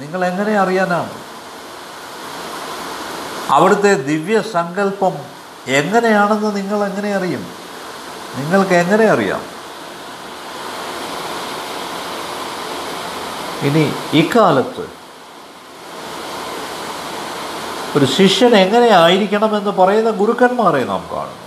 നിങ്ങൾ 0.00 0.24
എങ്ങനെ 0.24 0.58
അറിയാനാണ്? 0.58 1.10
അവിടുത്തെ 3.50 3.94
ദിവ്യ 3.94 4.42
സങ്കല്പം 4.42 5.12
എങ്ങനെയാണെന്ന് 5.68 6.56
നിങ്ങൾ 6.56 6.84
എങ്ങനെ 6.84 7.14
അറിയും? 7.14 7.44
നിങ്ങൾക്ക് 8.38 8.74
എങ്ങനെ 8.74 9.06
അറിയാം? 9.06 9.40
ഇനി 13.62 13.92
ഇക്കാലത്ത് 14.12 14.84
ഒരു 17.96 18.04
ശിഷ്യൻ 18.04 18.56
എങ്ങനെ 18.56 18.88
ആയിരിക്കണമെന്ന് 18.88 19.70
പറയുന്ന 19.70 20.10
ഗുരുക്കന്മാരെ 20.10 20.84
നാം 20.84 21.08
കാണുന്നു 21.12 21.41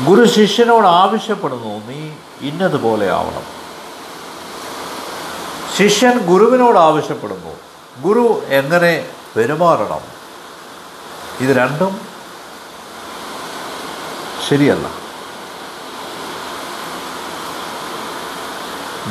ഗുരു 0.00 0.28
ശിഷ്യനോട് 0.28 0.86
ആവശ്യപ്പെടുന്നു 0.86 1.86
നീ 1.86 2.10
ഇന്നതുപോലെ 2.40 3.10
ആവണം. 3.10 3.62
ശിഷ്യൻ 5.76 6.18
ഗുരുവിനോട് 6.18 6.78
ആവശ്യപ്പെടുന്നു 6.78 7.56
ഗുരു 8.02 8.42
എങ്ങനെ 8.46 9.08
പെരുമാറണം? 9.36 10.00
ഇത് 11.40 11.56
രണ്ടും 11.56 12.00
ശരിയല്ല. 14.48 14.88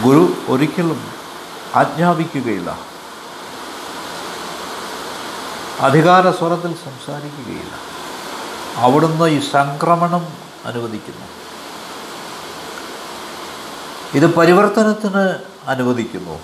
ഗുരു 0.03 0.33
ഒരിക്കലും 0.47 1.11
ആജ്ഞാപിക്കുകയില്ല. 1.75 2.79
അധികാര 5.79 6.31
സ്വരത്തിൽ 6.31 6.73
സംസാരിക്കുകയില്ല. 6.73 7.73
അവിടുന്ന് 8.75 9.25
ഈ 9.25 9.51
സംക്രമണം 9.51 10.50
അനുവദിക്കുന്നു. 10.65 11.25
ഇത് 14.13 14.35
പരിവർത്തനത്തിന് 14.35 15.39
അനുവദിക്കുന്നു. 15.67 16.39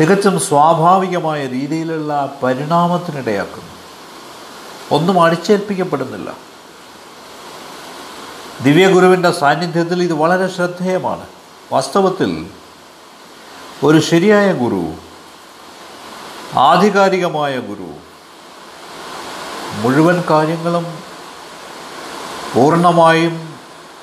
തികച്ചും 0.00 0.40
സ്വാഭാവികമായ 0.40 1.46
രീതിയിലുള്ള 1.46 2.38
പരിണാമത്തിനിടയാക്കുന്നു. 2.42 3.76
ഒന്നും 4.90 5.22
അടിച്ചേൽപ്പിക്കപ്പെടുന്നില്ല. 5.22 6.34
ദിവ്യഗുരുവിന്റെ 8.62 9.30
സാന്നിധ്യത്തിൽ 9.30 10.02
ഇത് 10.02 10.12
വളരെ 10.12 10.48
ശ്രദ്ധേയമാണ്. 10.48 11.26
വാസ്തവത്തിൽ 11.72 12.50
ഒരു 13.84 14.00
ശരിയായ 14.00 14.52
ഗുരു 14.52 14.94
ആധികാരികമായ 16.58 17.58
ഗുരു 17.58 17.94
മുഴുവൻ 19.72 20.24
കാര്യങ്ങളും 20.30 21.05
പൂർണമായും 22.54 23.58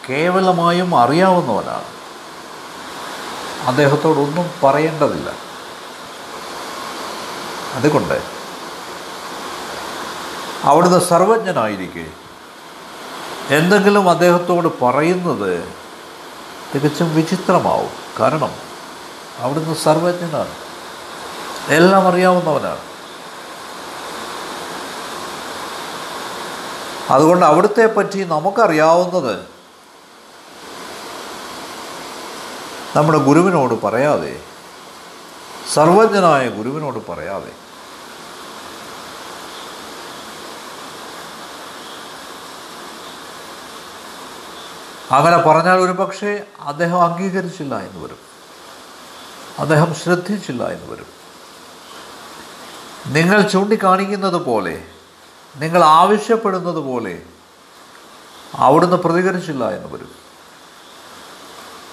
കേവലമായും 0.10 0.98
അറിയാവുന്നവനാണ്. 0.98 1.84
അദ്ദേഹത്തോടൊന്നും 3.68 4.52
പറയേണ്ടതില്ല. 4.64 5.34
അതുകൊണ്ട് 7.74 8.22
അവിടുന്ന് 10.64 11.00
സർവജ്ഞനായിരിക്കെ. 11.00 12.06
എന്തെങ്കിലും 13.56 14.10
അദ്ദേഹത്തോട് 14.10 14.84
പറയുന്നത് 14.84 15.76
തികച്ചും 16.76 17.16
വിചിത്രമാവും. 17.16 17.90
കാരണം 18.20 18.52
അവിടുന്ന് 19.40 19.76
സർവജ്ഞനാണ്. 19.76 20.56
എല്ലാം 21.70 22.08
അറിയാവുന്നവനാണ്. 22.08 22.93
അതുകൊണ്ട് 27.10 27.46
അവിടുത്തെ 27.46 27.86
പറ്റി 27.86 28.24
നമുക്കറിയാവുന്നത് 28.24 29.54
നമ്മുടെ 32.96 33.18
ഗുരുവിനോട് 33.18 33.82
പറയാതെ 33.82 34.42
സർവജ്ഞനായ 35.74 36.50
ഗുരുവിനോട് 36.50 37.12
പറയാതെ. 37.12 37.64
അങ്ങനെ 45.12 45.38
പറഞ്ഞാൽ 45.38 45.78
ഒരു 45.78 45.92
പക്ഷേ 45.92 46.44
അദ്ദേഹം 46.60 47.04
അംഗീകരിച്ചില്ല 47.04 47.80
എന്ന് 47.80 48.04
വരും. 48.04 48.18
അദ്ദേഹം 49.60 49.96
ശ്രദ്ധിച്ചില്ല 49.96 50.64
എന്ന് 50.64 50.92
വരും. 50.94 51.06
നിങ്ങൾ 53.08 53.42
ചൂണ്ടിക്കാണിക്കുന്നത് 53.42 54.46
പോലെ 54.46 54.93
നിങ്ങൾ 55.56 55.84
ആവശ്യപ്പെടുന്നത് 55.84 56.76
പോലെ 56.76 57.22
അവിടുന്ന് 58.54 58.98
പ്രതികരിച്ചില്ല 58.98 59.70
എന്ന് 59.70 59.94
വരും. 59.94 60.16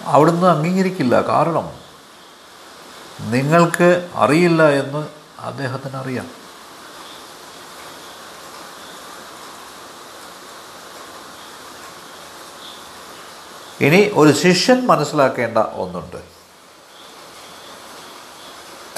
അവിടുന്ന് 0.02 0.46
അംഗീകരിക്കില്ല. 0.46 1.20
കാരണം 1.20 1.80
നിങ്ങൾക്ക് 3.20 4.10
അറിയില്ല 4.14 4.68
എന്ന് 4.68 5.08
അദ്ദേഹത്തിന് 5.40 5.96
അറിയാം. 5.96 6.40
ഇനി 13.80 14.10
ഒരു 14.14 14.32
ശിഷ്യൻ 14.32 14.86
മനസ്സിലാക്കേണ്ട 14.86 15.58
ഒന്നുണ്ട്. 15.58 16.40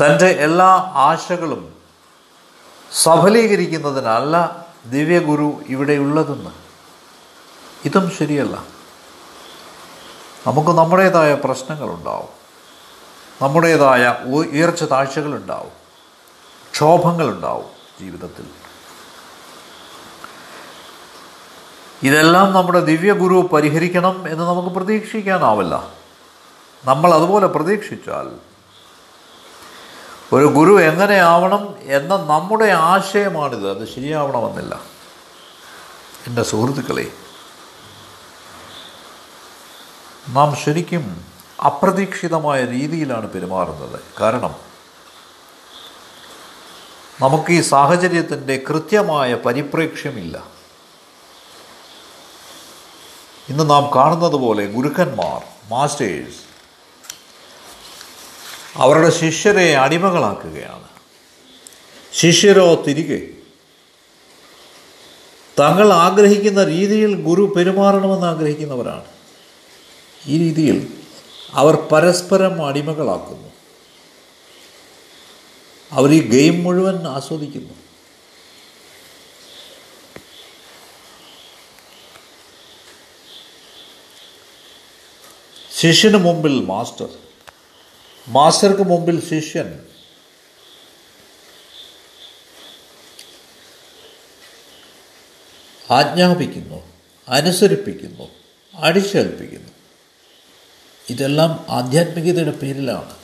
തന്റെ 0.05 0.27
എല്ലാ 0.27 0.93
ആശകളും 0.95 1.72
സഫലീകരിക്കുന്നതിനല്ല 2.95 4.67
ദിവ്യഗുരു 4.87 5.63
ഇവിടെയുള്ളതെന്ന് 5.67 6.51
ഇതും 7.85 8.11
ശരിയല്ല. 8.11 8.65
നമുക്ക് 10.47 10.69
നമ്മുടേതായ 10.69 11.35
പ്രശ്നങ്ങളുണ്ടാവും. 11.35 12.29
നമ്മുടേതായ 13.43 14.17
ഉയർച്ച 14.25 14.83
താഴ്ചകളുണ്ടാവും. 14.83 15.73
ക്ഷോഭങ്ങളുണ്ടാവും 16.73 17.65
ജീവിതത്തിൽ. 18.01 18.47
ഇതെല്ലാം 22.03 22.53
നമ്മുടെ 22.53 22.81
ദിവ്യഗുരു 22.81 23.49
പരിഹരിക്കണം 23.53 24.29
എന്ന് 24.29 24.45
നമുക്ക് 24.45 24.69
പ്രതീക്ഷിക്കാനാവില്ല. 24.69 25.89
നമ്മൾ 26.85 27.15
അതുപോലെ 27.15 27.47
പ്രതീക്ഷിച്ചാൽ 27.47 28.52
ഒരു 30.33 30.47
ഗുരു 30.47 30.81
എങ്ങനെയാവണം 30.81 31.75
എന്ന 31.83 32.17
നമ്മുടെ 32.17 32.65
ആശയമാണിത്. 32.65 33.71
അത് 33.71 33.89
ശരിയാവണമെന്നില്ല. 33.89 34.81
എന്റെ 36.27 36.43
സുഹൃത്തുക്കളെ 36.43 37.13
നാം 40.29 40.57
ശരിക്കും 40.57 41.25
അപ്രതീക്ഷിതമായ 41.65 42.65
രീതിയിലാണ് 42.65 43.31
പെരുമാറുന്നത്. 43.31 44.01
കാരണം 44.21 44.55
നമുക്ക് 47.21 47.53
ഈ 47.53 47.61
സാഹചര്യത്തിന്റെ 47.61 48.63
കൃത്യമായ 48.69 49.35
പരിപ്രേക്ഷ്യമില്ല. 49.35 50.47
ഇന്ന് 53.49 53.71
നാം 53.71 53.95
കാണുന്നത് 53.97 54.33
പോലെ 54.33 54.67
ഗുരുക്കന്മാർ 54.67 55.43
മാസ്റ്റേഴ്സ് 55.71 56.42
അവരുടെ 58.77 59.11
ശിഷ്യരെ 59.11 59.77
അടിമകളാക്കുകയാണ്. 59.77 60.89
ശിഷ്യരോ 62.13 62.75
തിരികെ. 62.75 63.29
തങ്ങൾ 65.61 65.93
ആഗ്രഹിക്കുന്ന 65.93 66.65
രീതിയിൽ 66.65 67.15
ഗുരു 67.15 67.53
പെരുമാറണമെന്ന് 67.57 68.27
ആഗ്രഹിക്കുന്നവരാണ്. 68.27 69.05
ഈ 70.27 70.39
രീതിയിൽ 70.39 71.01
അവർ 71.53 71.75
പരസ്പരം 71.75 72.67
അടിമകളാക്കുന്നു. 72.67 73.49
അവർ 75.93 76.11
ഈ 76.11 76.31
ഗെയിം 76.31 76.65
മുഴുവൻ 76.65 77.09
ആസ്വദിക്കുന്നു. 77.09 77.75
ശിഷ്യന് 85.81 86.17
മുമ്പിൽ 86.17 86.65
മാസ്റ്റർ. 86.65 87.09
മാസ്റ്റർക്ക് 88.33 88.83
മുമ്പിൽ 88.83 89.21
ശിഷ്യൻ. 89.21 89.87
ആജ്ഞാപിക്കുന്നു 95.91 96.93
അനുസരിപ്പിക്കുന്നു 97.29 98.29
അടിച്ചേൽപ്പിക്കുന്നു. 98.75 99.69
ഇതെല്ലാം 101.11 101.67
ആധ്യാത്മികതയുടെ 101.69 102.51
പേരിലാണ്. 102.51 103.17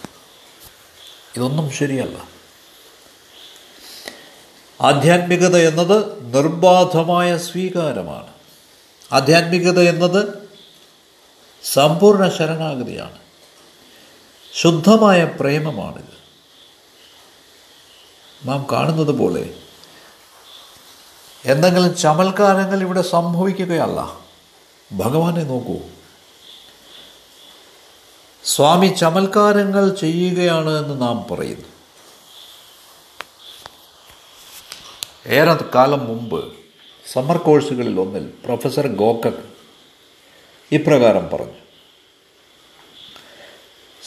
ഇതൊന്നും 1.36 1.70
ശരിയല്ല. 1.70 2.28
ആധ്യാത്മികത 4.80 5.56
എന്നത് 5.56 6.34
നിർബാധമായ 6.34 7.38
സ്വീകാരമാണ്. 7.38 8.34
ആധ്യാത്മികത 9.12 9.80
എന്നത് 9.80 10.50
സമ്പൂർണ 11.72 12.28
ശരണാഗതിയാണ്. 12.28 13.27
ശുദ്ധമായ 14.60 15.24
പ്രേമമാണിത്. 15.24 16.18
നാം 18.48 18.66
കാണുന്നത് 18.72 19.18
പോലെ 19.18 19.54
എന്തെങ്കിലും 21.44 21.96
ചമൽക്കാരങ്ങൾ 21.96 22.80
ഇവിടെ 22.80 23.02
സംഭവിക്കുകയല്ല. 23.02 24.18
ഭഗവാനെ 24.92 25.42
നോക്കൂ. 25.42 25.76
സ്വാമി 28.44 28.86
ചമൽക്കാരങ്ങൾ 28.86 29.94
ചെയ്യുകയാണ് 29.94 30.70
എന്ന് 30.70 31.00
നാം 31.00 31.26
പറയുന്നു. 31.30 31.68
ഏറെ 35.26 35.64
കാലം 35.74 36.06
മുമ്പ് 36.06 36.52
സമ്മർ 37.12 37.36
കോഴ്സുകളിൽ 37.36 38.00
ഒന്നിൽ 38.00 38.32
പ്രൊഫസർ 38.44 38.86
ഗോക്കക് 38.86 39.44
ഇപ്രകാരം 40.72 41.28
പറഞ്ഞു. 41.28 41.67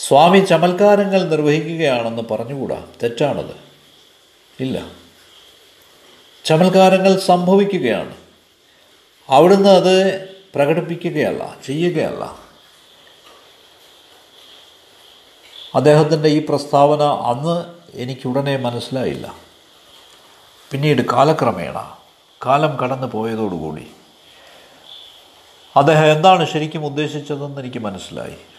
സ്വാമി 0.06 0.38
ചമൽക്കാരങ്ങൾ 0.38 1.22
നിർവഹിക്കുകയാണെന്ന് 1.22 2.22
പറഞ്ഞുകൂടാ? 2.30 2.86
തെറ്റാണത്. 3.02 3.56
ഇല്ല. 4.60 4.86
ചമൽക്കാരങ്ങൾ 6.44 7.18
സംഭവിക്കുകയാണ്. 7.18 8.16
അവിടുന്ന് 9.28 9.68
അത് 9.68 10.28
പ്രകടിപ്പിക്കുകയല്ല 10.54 11.56
ചെയ്യുകയല്ല. 11.66 12.38
അദ്ദേഹത്തിന്റെ 15.74 16.28
ഈ 16.28 16.46
പ്രസ്താവന 16.48 17.02
അന്ന് 17.02 17.64
എനിക്കുടനെ 17.94 18.56
മനസ്സിലായില്ല. 18.56 19.34
പിന്നീട് 20.70 21.02
കാലക്രമേണ 21.12 21.96
കാലം 22.46 22.76
കടന്നു 22.76 23.06
പോയതോടുകൂടി. 23.06 23.86
അദ്ദേഹം 25.76 26.12
എന്താണ് 26.12 26.46
ശരിക്കും 26.46 26.86
ഉദ്ദേശിച്ചതെന്ന് 26.86 27.60
എനിക്ക് 27.60 27.78
മനസ്സിലായി. 27.78 28.51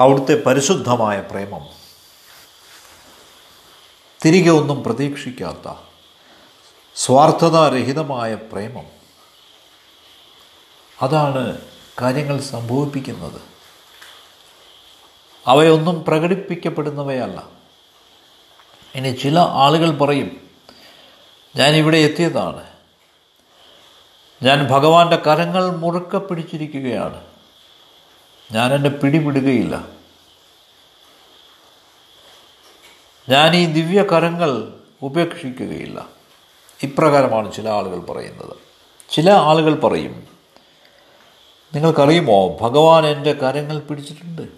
അവിടുത്തെ 0.00 0.42
പരിശുദ്ധമായ 0.46 1.20
പ്രേമം. 1.20 1.68
തിരികെ 4.24 4.50
ഒന്നും 4.50 4.82
പ്രതീക്ഷിക്കാത്ത 4.82 5.74
സ്വാർത്ഥതാരഹിതമായ 6.94 8.34
പ്രേമം. 8.34 8.84
അതാണ് 11.02 11.60
കാര്യങ്ങൾ 12.02 12.40
സംഭവിപ്പിക്കുന്നത്. 12.40 13.42
അവയൊന്നും 15.46 16.04
പ്രകടിപ്പിക്കപ്പെടുന്നവയല്ല. 16.04 17.48
ഇനി 18.94 19.10
ചില 19.10 19.38
ആളുകൾ 19.38 19.98
പറയും 19.98 20.50
ഞാൻ 21.56 21.74
ഇവിടെ 21.74 21.98
എത്തിയതാണ്. 21.98 22.66
ഞാൻ 24.42 24.66
ഭഗവാന്റെ 24.66 25.16
കരങ്ങൾ 25.16 25.76
മുറുക്ക 25.76 26.16
പിടിച്ചിരിക്കുകയാണ്. 26.16 27.29
ഞാൻ 28.52 28.74
എന്റെ 28.74 28.88
പിടിപിടുകയില്ല. 28.88 29.84
ഞാൻ 33.28 33.56
ഈ 33.56 33.66
ദിവ്യ 33.66 34.02
കരങ്ങൾ 34.02 34.72
ഉപേക്ഷിക്കുകയില്ല. 35.02 36.06
ഇപ്രകാരമാണ് 36.82 37.52
ചില 37.52 37.68
ആളുകൾ 37.68 38.00
പറയുന്നത്. 38.00 38.56
ചില 39.10 39.30
ആളുകൾ 39.30 39.74
പറയും 39.74 40.28
നിങ്ങൾക്കറിയുമോ 41.74 42.58
ഭഗവാൻ 42.60 43.06
എന്റെ 43.06 43.32
കരങ്ങൾ 43.32 43.78
പിടിച്ചിട്ടുണ്ട്. 43.78 44.48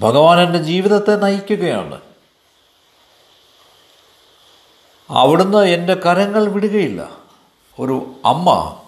ഭഗവാൻ 0.00 0.40
എന്റെ 0.40 0.58
ജീവിതത്തെ 0.58 1.16
നയിക്കുകയാണ്. 1.16 2.00
അവിടുന്ന് 5.10 5.58
എന്റെ 5.58 5.94
കരങ്ങൾ 5.94 6.48
വിടുകയില്ല. 6.48 7.10
ഒരു 7.80 8.14
അമ്മ 8.24 8.80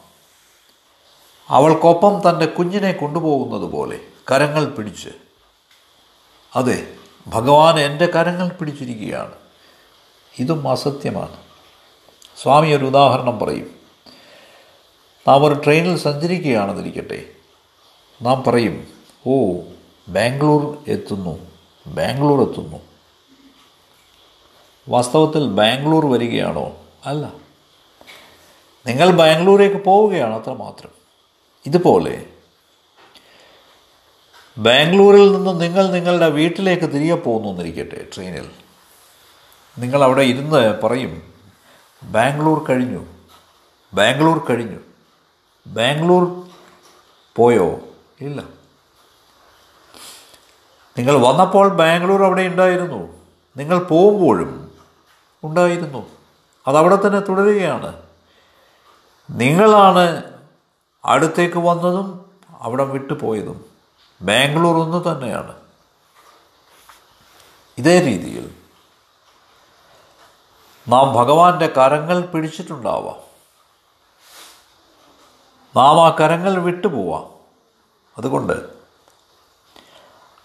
അവൾക്കൊപ്പം 1.49 2.31
തന്റെ 2.31 2.47
കുഞ്ഞിനെ 2.47 2.93
കൊണ്ടുപോകുന്നത് 2.93 3.71
പോലെ 3.71 4.01
കരങ്ങൾ 4.33 4.65
പിടിച്ച്. 4.65 5.09
അതെ 6.57 6.93
ഭഗവാൻ 7.27 7.81
എന്റെ 7.81 8.07
കരങ്ങൾ 8.07 8.49
പിടിച്ചിരിക്കുകയാണ്. 8.49 9.33
ഇതും 10.39 10.71
അസത്യമാണ്. 10.71 11.37
സ്വാമി 12.43 12.69
ഒരു 12.69 12.85
ഉദാഹരണം 12.85 13.39
പറയും. 13.39 13.71
നാം 15.29 15.45
ഒരു 15.45 15.55
ട്രെയിനിൽ 15.55 15.99
സഞ്ചരിക്കുകയാണെന്നിരിക്കട്ടെ. 15.99 17.25
നാം 18.23 18.43
പറയും 18.47 18.89
ഓ 19.27 19.57
ബാംഗ്ലൂർ 20.09 20.85
എത്തുന്നു 20.89 21.39
ബാംഗ്ലൂർ 21.87 22.51
എത്തുന്നു. 22.51 22.77
വാസ്തവത്തിൽ 24.89 25.49
ബാംഗ്ലൂർ 25.49 26.07
വരികയാണോ? 26.07 26.73
അല്ല. 27.07 27.33
നിങ്ങൾ 28.87 29.11
ബാംഗ്ലൂരേക്ക് 29.11 29.77
പോവുകയാണ് 29.77 30.35
അത്രമാത്രം. 30.35 31.06
ഇതുപോലെ 31.67 32.27
ബാംഗ്ലൂരിൽ 34.59 35.33
നിന്ന് 35.33 35.61
നിങ്ങൾ 35.61 35.91
നിങ്ങളുടെ 35.91 36.29
വീട്ടിലേക്ക് 36.29 36.83
തിരികെ 36.83 37.15
പോകുന്നു 37.15 37.49
എന്നിരിക്കട്ടെ 37.49 38.07
ട്രെയിനിൽ. 38.15 38.51
നിങ്ങൾ 39.79 40.05
അവിടെ 40.05 40.23
ഇരുന്ന് 40.23 40.81
പറയും 40.83 41.33
ബാംഗ്ലൂർ 42.03 42.65
കഴിഞ്ഞു 42.69 43.07
ബാംഗ്ലൂർ 43.95 44.47
കഴിഞ്ഞു 44.51 44.79
ബാംഗ്ലൂർ 45.67 46.49
പോയോ? 47.37 47.81
ഇല്ല. 48.21 48.43
നിങ്ങൾ 50.99 51.17
വന്നപ്പോൾ 51.17 51.69
ബാംഗ്ലൂർ 51.69 52.23
അവിടെ 52.23 52.43
ഉണ്ടായിരുന്നു. 52.43 53.25
നിങ്ങൾ 53.57 53.79
പോകുമ്പോഴും 53.79 54.73
ഉണ്ടായിരുന്നു. 55.45 56.07
അതവിടെ 56.69 56.97
തന്നെ 56.97 57.21
തുടരുകയാണ്. 57.21 58.03
നിങ്ങളാണ് 59.31 60.36
അടുത്തേക്ക് 61.07 61.59
വന്നതും 61.59 62.31
അവിടെ 62.61 62.85
വിട്ടുപോയതും 62.85 63.65
ബാംഗ്ലൂർ 64.23 64.77
ഒന്ന് 64.77 65.13
തന്നെയാണ്. 65.13 65.55
ഇതേ 67.79 68.01
രീതിയിൽ 68.01 68.55
നാം 70.89 71.15
ഭഗവാന്റെ 71.15 71.67
കരങ്ങൾ 71.67 72.21
പിടിച്ചിട്ടുണ്ടാവാം. 72.21 73.17
നാം 75.77 76.07
ആ 76.07 76.17
കരങ്ങൾ 76.21 76.59
വിട്ടുപോവാം 76.59 77.25
അതുകൊണ്ട് 78.19 78.69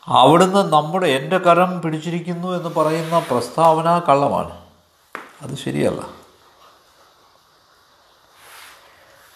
അവിടുന്ന് 0.07 0.73
നമ്മുടെ 0.73 1.07
എന്റെ 1.07 1.37
കരം 1.37 1.81
പിടിച്ചിരിക്കുന്നു 1.81 2.47
എന്ന് 2.47 2.69
പറയുന്ന 2.69 3.19
പ്രസ്താവന 3.19 3.99
കള്ളമാണ്. 3.99 4.61
അത് 5.41 5.57
ശരിയല്ല. 5.57 6.20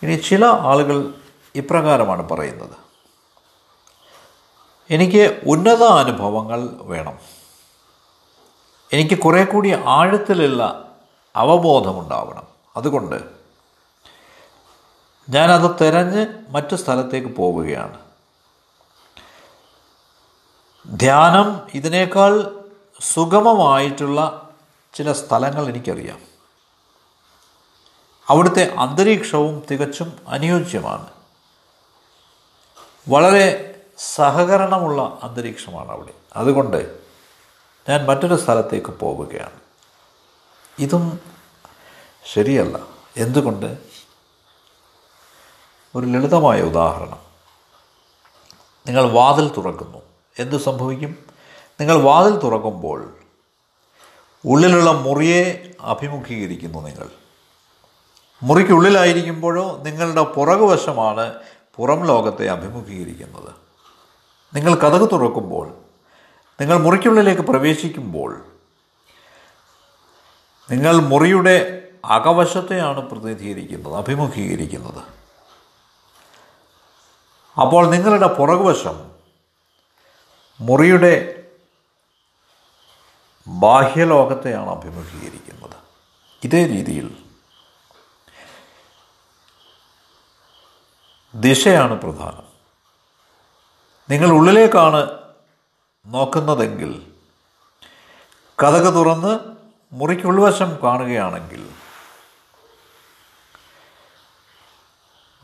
ഇനി 0.04 0.16
ചില 0.16 0.46
ആളുകൾ 0.46 1.14
ഇപ്രകാരമാണ് 1.56 2.30
പറയുന്നത്. 2.30 2.86
എനിക്ക് 4.90 5.42
ഉന്നത 5.48 5.84
അനുഭവങ്ങൾ 5.84 6.70
വേണം. 6.82 7.20
എനിക്ക് 8.94 9.20
കുറേ 9.20 9.44
കൂടി 9.44 9.72
ആഴത്തിലുള്ള 9.86 10.92
അവബോധമുണ്ടാവണം. 11.36 12.44
അതുകൊണ്ട് 12.78 13.24
ഞാനത് 15.30 15.76
തിരഞ്ഞ് 15.82 16.28
മറ്റു 16.50 16.76
സ്ഥലത്തേക്ക് 16.76 17.28
പോവുകയാണ്. 17.28 18.00
ധ്യാനം 20.88 21.68
ഇതിനേക്കാൾ 21.74 22.64
സുഗമമായിട്ടുള്ള 23.02 24.50
ചില 24.94 25.12
സ്ഥലങ്ങൾ 25.12 25.68
എനിക്കറിയാം. 25.68 26.35
അവിടുത്തെ 28.30 28.76
അന്തരീക്ഷവും 28.80 29.64
തികച്ചും 29.72 30.20
അനുയോജ്യമാണ്. 30.28 31.08
വളരെ 33.08 33.76
സഹകരണമുള്ള 33.98 35.20
അന്തരീക്ഷമാണ് 35.24 35.92
അവിടെ. 35.92 36.14
അതുകൊണ്ട് 36.36 37.00
ഞാൻ 37.90 38.06
മറ്റൊരു 38.06 38.36
സ്ഥലത്തേക്ക് 38.36 38.88
പോവുകയാണ്. 38.88 39.60
ഇതും 40.80 41.20
ശരിയല്ല. 42.34 42.80
എന്തുകൊണ്ട്? 43.18 43.78
ഒരു 45.96 46.06
ലളിതമായ 46.06 46.62
ഉദാഹരണം. 46.62 47.20
നിങ്ങൾ 48.88 49.12
വാതിൽ 49.12 49.48
തുറക്കുന്നു. 49.48 49.98
എന്ത് 50.40 50.58
സംഭവിക്കും? 50.58 51.26
നിങ്ങൾ 51.80 52.02
വാതിൽ 52.02 52.38
തുറക്കുമ്പോൾ 52.38 53.18
ഉള്ളിലുള്ള 54.46 54.92
മുറിയെ 54.92 55.72
അഭിമുഖീകരിക്കുന്നു 55.82 56.80
നിങ്ങൾ. 56.80 57.10
മുറിക്കുള്ളിലായിരിക്കുമ്പോഴോ 58.44 59.84
നിങ്ങളുടെ 59.86 60.24
പുറകുവശമാണ് 60.24 61.36
പുറം 61.76 62.08
ലോകത്തെ 62.08 62.48
അഭിമുഖീകരിക്കുന്നത്. 62.50 63.56
നിങ്ങൾ 64.56 64.76
കഥക് 64.76 65.12
തുറക്കുമ്പോൾ 65.12 65.68
നിങ്ങൾ 66.62 66.78
മുറിക്കുള്ളിലേക്ക് 66.78 67.42
പ്രവേശിക്കുമ്പോൾ 67.42 68.46
നിങ്ങൾ 70.72 70.96
മുറിയുടെ 70.96 71.88
അകവശത്തെയാണ് 72.06 73.10
പ്രതിനിധീകരിക്കുന്നത് 73.10 73.96
അഭിമുഖീകരിക്കുന്നത്. 73.96 75.04
അപ്പോൾ 77.62 77.90
നിങ്ങളുടെ 77.90 78.28
പുറകുവശം 78.28 79.12
മുറിയുടെ 80.62 81.44
ബാഹ്യലോകത്തെയാണ് 83.48 84.70
അഭിമുഖീകരിക്കുന്നത്. 84.70 85.76
ഇതേ 86.44 86.66
രീതിയിൽ 86.66 87.25
ദിശയാണ് 91.36 92.02
പ്രധാനം. 92.02 92.46
നിങ്ങൾ 94.10 94.30
ഉള്ളിലേക്കാണ് 94.30 95.20
നോക്കുന്നതെങ്കിൽ 96.06 97.12
കഥക 98.64 98.90
തുറന്ന് 98.90 99.40
മുറിക്കുൾവശം 99.94 100.78
കാണുകയാണെങ്കിൽ 100.84 101.70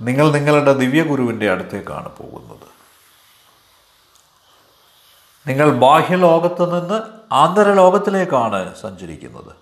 നിങ്ങൾ 0.01 0.31
നിങ്ങളുടെ 0.31 0.73
ദിവ്യഗുരുവിന്റെ 0.73 1.51
അടുത്തേക്കാണ് 1.51 2.17
പോകുന്നത്. 2.17 2.67
നിങ്ങൾ 5.47 5.71
ബാഹ്യലോകത്ത് 5.71 6.81
നിന്ന് 6.81 7.01
ആന്തരലോകത്തിലേക്കാണ് 7.33 8.81
സഞ്ചരിക്കുന്നത്. 8.81 9.55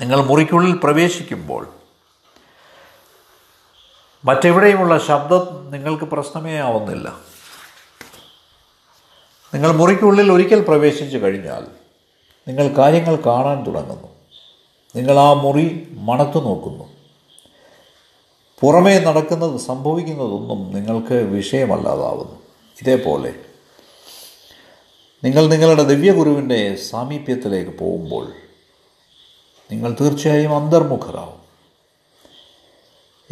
നിങ്ങൾ 0.00 0.24
മുറിക്കുള്ളിൽ 0.24 0.80
പ്രവേശിക്കുമ്പോൾ 0.84 1.83
മറ്റെവിടെയുമുള്ള 4.24 4.98
ശബ്ദം 4.98 5.70
നിങ്ങൾക്ക് 5.70 6.04
പ്രശ്നമേ 6.04 6.58
ആവുന്നില്ല 6.58 7.20
നിങ്ങൾ 9.54 9.72
മുറിക്കുള്ളിൽ 9.72 10.32
ഒരിക്കൽ 10.32 10.60
പ്രവേശിച്ചു 10.60 11.18
കഴിഞ്ഞാൽ 11.18 11.66
നിങ്ങൾ 12.48 12.68
കാര്യങ്ങൾ 12.68 13.16
കാണാൻ 13.16 13.66
തുടങ്ങുന്നു. 13.66 14.08
നിങ്ങൾ 14.96 15.18
ആ 15.18 15.32
മുറി 15.32 15.88
മണത്തു 15.92 16.38
നോക്കുന്നു. 16.38 16.84
പുറമേ 18.60 18.98
നടക്കുന്നത് 18.98 19.60
സംഭവിക്കുന്നതൊന്നും 19.60 20.72
നിങ്ങൾക്ക് 20.72 21.14
വിഷയമല്ലാതാവുന്നു. 21.14 22.42
ഇതേപോലെ 22.82 23.34
നിങ്ങൾ 25.24 25.46
നിങ്ങളുടെ 25.46 25.82
ദിവ്യഗുരുവിന്റെ 25.82 26.76
സാമീപ്യത്തിലേക്ക് 26.76 27.78
പോകുമ്പോൾ 27.78 28.32
നിങ്ങൾ 29.70 29.96
തീർച്ചയായും 30.00 30.56
അന്തർമുഖരാവും 30.56 31.43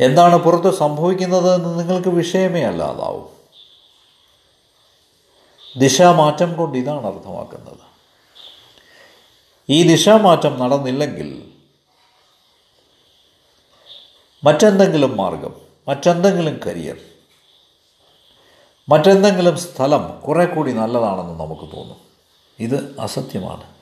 എന്താണ് 0.03 0.37
പുറത്ത് 0.37 0.79
സംഭവിക്കുന്നത് 0.79 1.55
എന്ന് 1.55 1.79
നിങ്ങൾക്ക് 1.79 2.09
വിഷയമേ 2.09 2.63
അല്ലാതാവും 2.63 3.33
ദിശാമാറ്റം 5.77 6.57
കൊണ്ട് 6.57 6.79
ഇതാണ് 6.79 7.07
അർത്ഥമാക്കുന്നത്. 7.07 7.79
ഈ 9.69 9.89
ദിശാമാറ്റം 9.89 10.59
നടന്നില്ലെങ്കിൽ 10.59 11.53
മറ്റെന്തെങ്കിലും 14.45 15.17
മാർഗം 15.17 15.55
മറ്റെന്തെങ്കിലും 15.89 16.61
കരിയർ 16.67 16.97
മറ്റെന്തെങ്കിലും 18.89 19.59
സ്ഥലം 19.59 20.21
കുറെ 20.21 20.45
കൂടി 20.45 20.73
നല്ലതാണെന്ന് 20.73 21.41
നമുക്ക് 21.41 21.77
തോന്നും. 21.77 22.01
ഇത് 22.59 23.01
അസത്യമാണ്. 23.01 23.75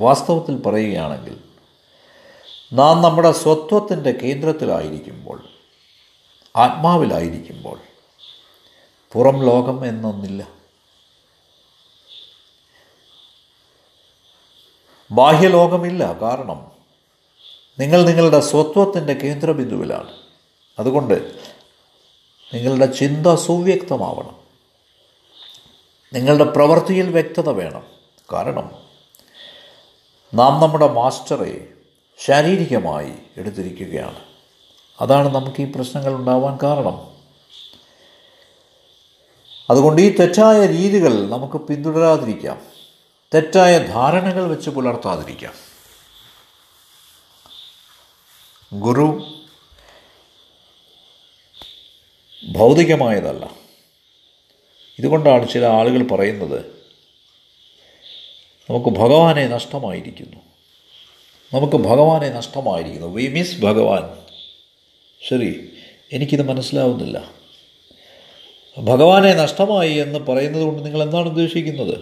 വാസ്തവത്തിൽ 0.00 0.62
പറയുകയാണെങ്കിൽ 0.62 1.53
നാം 2.72 3.02
നമ്മുടെ 3.02 3.32
സ്വത്വത്തിന്റെ 3.32 4.12
കേന്ദ്രത്തിലായിരിക്കുമ്പോൾ 4.12 5.48
ആത്മാവിലായിരിക്കുമ്പോൾ 6.56 7.80
പുറം 9.12 9.44
ലോകം 9.44 9.86
എന്നൊന്നില്ല. 9.86 10.48
ബാഹ്യലോകമില്ല 15.10 16.12
കാരണം 16.22 16.72
നിങ്ങൾ 17.78 18.02
നിങ്ങളുടെ 18.02 18.40
സ്വത്വത്തിന്റെ 18.40 19.12
കേന്ദ്രബിന്ദുവിലാണ്. 19.12 20.16
അതുകൊണ്ട് 20.78 21.14
നിങ്ങളുടെ 22.54 22.86
ചിന്ത 22.86 23.34
സുവ്യക്തമാവണം. 23.34 24.36
നിങ്ങളുടെ 26.12 26.44
പ്രവൃത്തിയിൽ 26.44 27.10
വ്യക്തത 27.10 27.48
വേണം. 27.48 27.86
കാരണം 28.32 28.70
നാം 30.34 30.60
നമ്മുടെ 30.60 30.88
മാസ്റ്ററെ 30.88 31.73
ശാരീരികമായി 32.18 33.12
എടുത്തിരിക്കുകയാണ്. 33.36 34.24
അതാണ് 35.00 35.34
നമുക്ക് 35.34 35.62
ഈ 35.62 35.72
പ്രശ്നങ്ങൾ 35.72 36.14
ഉണ്ടാവാൻ 36.14 36.58
കാരണം. 36.62 37.14
അതുകൊണ്ട് 39.70 40.02
ഈ 40.02 40.16
തെറ്റായ 40.16 40.66
രീതികൾ 40.66 41.28
നമുക്ക് 41.28 41.56
പിന്തുടരാതിരിക്കാം. 41.56 42.62
തെറ്റായ 43.34 43.78
ധാരണകൾ 43.78 44.46
വെച്ച് 44.46 44.70
പുലർത്താതിരിക്കാം. 44.70 45.52
ഗുരു 48.80 49.36
ഭൗതികമായതല്ല. 52.52 53.50
ഇതുകൊണ്ടാണ് 54.98 55.48
ചില 55.48 55.64
ആളുകൾ 55.64 56.16
പറയുന്നത് 56.16 56.60
നമുക്ക് 58.70 58.88
ഭഗവാനെ 58.88 59.48
നഷ്ടമായിരിക്കുന്നു. 59.48 60.53
നമുക്ക് 61.54 61.76
ഭഗവാനെ 61.76 62.28
നഷ്ടമായിരിക്കുന്നു. 62.28 63.06
വി 63.06 63.26
മിസ് 63.26 63.60
ഭഗവാൻ. 63.60 64.10
ശരി 65.28 65.72
എനിക്കിത് 66.12 66.48
മനസ്സിലാവുന്നില്ല. 66.48 67.30
ഭഗവാനെ 68.78 69.34
നഷ്ടമായി 69.34 69.92
എന്ന് 69.92 70.18
പറയുന്നത് 70.18 70.62
കൊണ്ട് 70.62 70.84
നിങ്ങൾ 70.84 71.02
എന്താണ് 71.02 71.28
ഉദ്ദേശിക്കുന്നത്? 71.28 71.98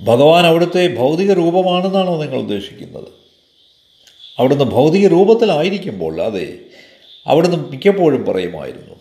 ഭഗവാൻ 0.00 0.46
അവിടുത്തെ 0.46 0.94
ഭൗതിക 0.94 1.32
രൂപമാണെന്നാണോ 1.32 2.22
നിങ്ങൾ 2.22 2.38
ഉദ്ദേശിക്കുന്നത്? 2.38 3.08
അവിടുന്ന് 4.38 4.64
ഭൗതിക 4.64 5.06
രൂപത്തിലായിരിക്കുമ്പോൾ 5.06 6.20
അതെ 6.20 6.58
അവിടുന്ന് 7.26 7.56
മിക്കപ്പോഴും 7.56 8.26
പറയുമായിരുന്നു 8.26 8.94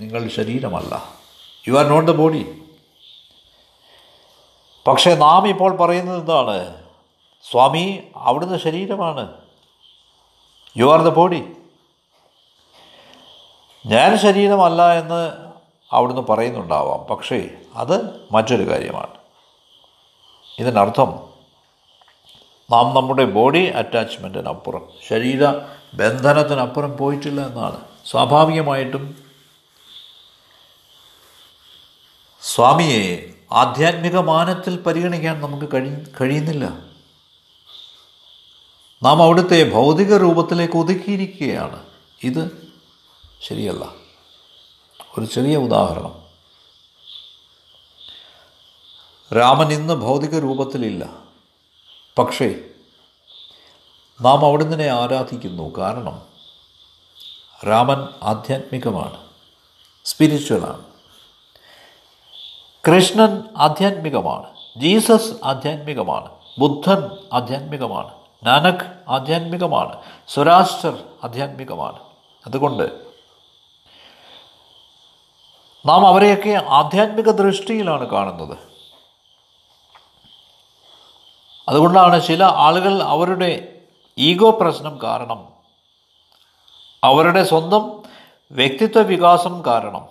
നിങ്ങൾ 0.00 0.28
ശരീരമല്ല. 0.28 1.20
You 1.68 1.72
are 1.72 1.86
not 1.86 2.10
the 2.10 2.14
body 2.14 2.46
പക്ഷേ 4.86 5.14
നാം 5.14 5.48
ഇപ്പോൾ 5.48 5.76
പറയുന്നത് 5.76 6.20
എന്താണ്? 6.20 6.85
സ്വാമി 7.50 8.02
അവിടുന്ന് 8.16 8.58
ശരീരമാണ്. 8.58 9.34
യു 10.76 10.92
ആർ 10.92 11.00
ദ 11.00 11.08
ബോഡി 11.08 11.42
ഞാൻ 13.86 14.18
ശരീരമല്ല 14.18 14.98
എന്ന് 14.98 15.32
അവിടുന്ന് 15.92 16.22
പറയുന്നുണ്ടാവാം. 16.22 17.00
പക്ഷേ 17.00 17.50
അത് 17.74 18.20
മറ്റൊരു 18.32 18.68
കാര്യമാണ്. 18.68 19.14
ഇതിനർത്ഥം 20.58 21.28
നാം 22.70 22.94
നമ്മുടെ 22.94 23.24
ബോഡി 23.24 23.64
അറ്റാച്ച്മെന്റിനപ്പുറം 23.64 24.88
ശരീര 25.08 25.48
ബന്ധനത്തിനപ്പുറം 25.94 26.96
പോയിട്ടില്ല 26.96 27.46
എന്നാണ്. 27.46 27.80
സ്വാഭാവികമായിട്ടും 28.06 29.16
സ്വാമിയെ 32.42 33.32
ആധ്യാത്മിക 33.52 34.16
മാനത്തിൽ 34.16 34.82
പരിഗണിക്കാൻ 34.82 35.40
നമുക്ക് 35.40 35.72
കഴി 35.74 36.04
കഴിയുന്നില്ല. 36.20 36.95
നാം 39.02 39.22
അവിടുത്തെ 39.22 39.70
ഭൗതിക 39.70 40.16
രൂപത്തിലേക്ക് 40.16 40.74
ഒതുക്കിയിരിക്കുകയാണ്. 40.74 41.86
ഇത് 42.24 42.72
ശരിയല്ല. 43.42 43.84
ഒരു 45.18 45.24
ചെറിയ 45.24 45.56
ഉദാഹരണം. 45.56 46.26
രാമൻ 49.36 49.72
ഇന്ന് 49.72 49.94
ഭൗതിക 49.94 50.38
രൂപത്തിലില്ല. 50.38 51.06
പക്ഷേ 52.18 52.54
നാം 54.20 54.44
അവിടുന്ന് 54.44 54.88
ആരാധിക്കുന്നു. 54.88 55.78
കാരണം 55.78 56.22
രാമൻ 57.68 58.08
ആധ്യാത്മികമാണ്. 58.22 59.26
സ്പിരിച്വലാണ്. 60.04 60.84
കൃഷ്ണൻ 62.88 63.42
ആധ്യാത്മികമാണ്. 63.56 64.46
ജീസസ് 64.80 65.32
ആധ്യാത്മികമാണ്. 65.44 66.30
ബുദ്ധൻ 66.58 67.10
ആധ്യാത്മികമാണ്. 67.32 68.25
നാനക് 68.46 68.92
ആധ്യാത്മികമാണ്. 69.08 70.02
സ്വരാഷ്ട്രർ 70.28 71.02
ആധ്യാത്മികമാണ്. 71.24 71.98
അതുകൊണ്ട് 72.46 73.06
നാം 75.86 76.06
അവരെയൊക്കെ 76.06 76.64
ആധ്യാത്മിക 76.68 77.30
ദൃഷ്ടിയിലാണ് 77.30 78.10
കാണുന്നത്. 78.10 78.58
അതുകൊണ്ടാണ് 81.68 82.26
ചില 82.26 82.44
ആളുകൾ 82.44 83.02
അവരുടെ 83.02 83.80
ഈഗോ 84.18 84.50
പ്രശ്നം 84.50 85.02
കാരണം 85.02 85.52
അവരുടെ 87.04 87.44
സ്വന്തം 87.44 88.02
വ്യക്തിത്വ 88.52 89.00
വികാസം 89.00 89.64
കാരണം 89.66 90.08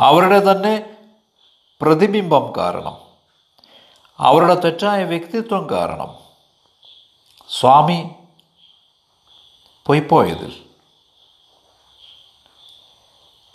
അവരുടെ 0.00 0.52
തന്നെ 0.52 0.90
പ്രതിബിംബം 1.80 2.56
കാരണം 2.56 2.98
അവരുടെ 4.20 4.54
തെറ്റായ 4.54 5.04
വ്യക്തിത്വം 5.04 5.70
കാരണം 5.70 6.29
സ്വാമി 7.50 8.10
പൊയ്പോയതിൽ 9.86 10.64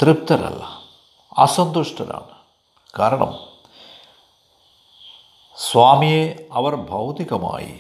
തൃപ്തരല്ല 0.02 0.84
അസന്തുഷ്ടരാണ്. 1.38 2.38
കാരണം 3.00 3.40
സ്വാമിയെ 5.58 6.48
അവർ 6.52 6.76
ഭൗതികമായി 6.76 7.80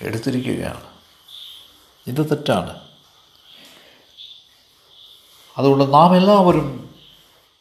എടുത്തിരിക്കുകയാണ്. 0.00 0.90
ഇത് 2.06 2.30
തെറ്റാണ്. 2.30 2.88
അതുകൊണ്ട് 5.58 5.94
നാം 5.94 6.16
എല്ലാവരും 6.16 6.94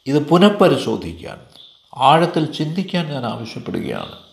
ഇത് 0.05 0.29
പുനഃപരിശോധിക്കാൻ 0.29 1.47
ആഴത്തിൽ 1.95 2.53
ചിന്തിക്കാൻ 2.53 3.07
ഞാൻ 3.07 3.25
ആവശ്യപ്പെടുകയാണ്. 3.25 4.26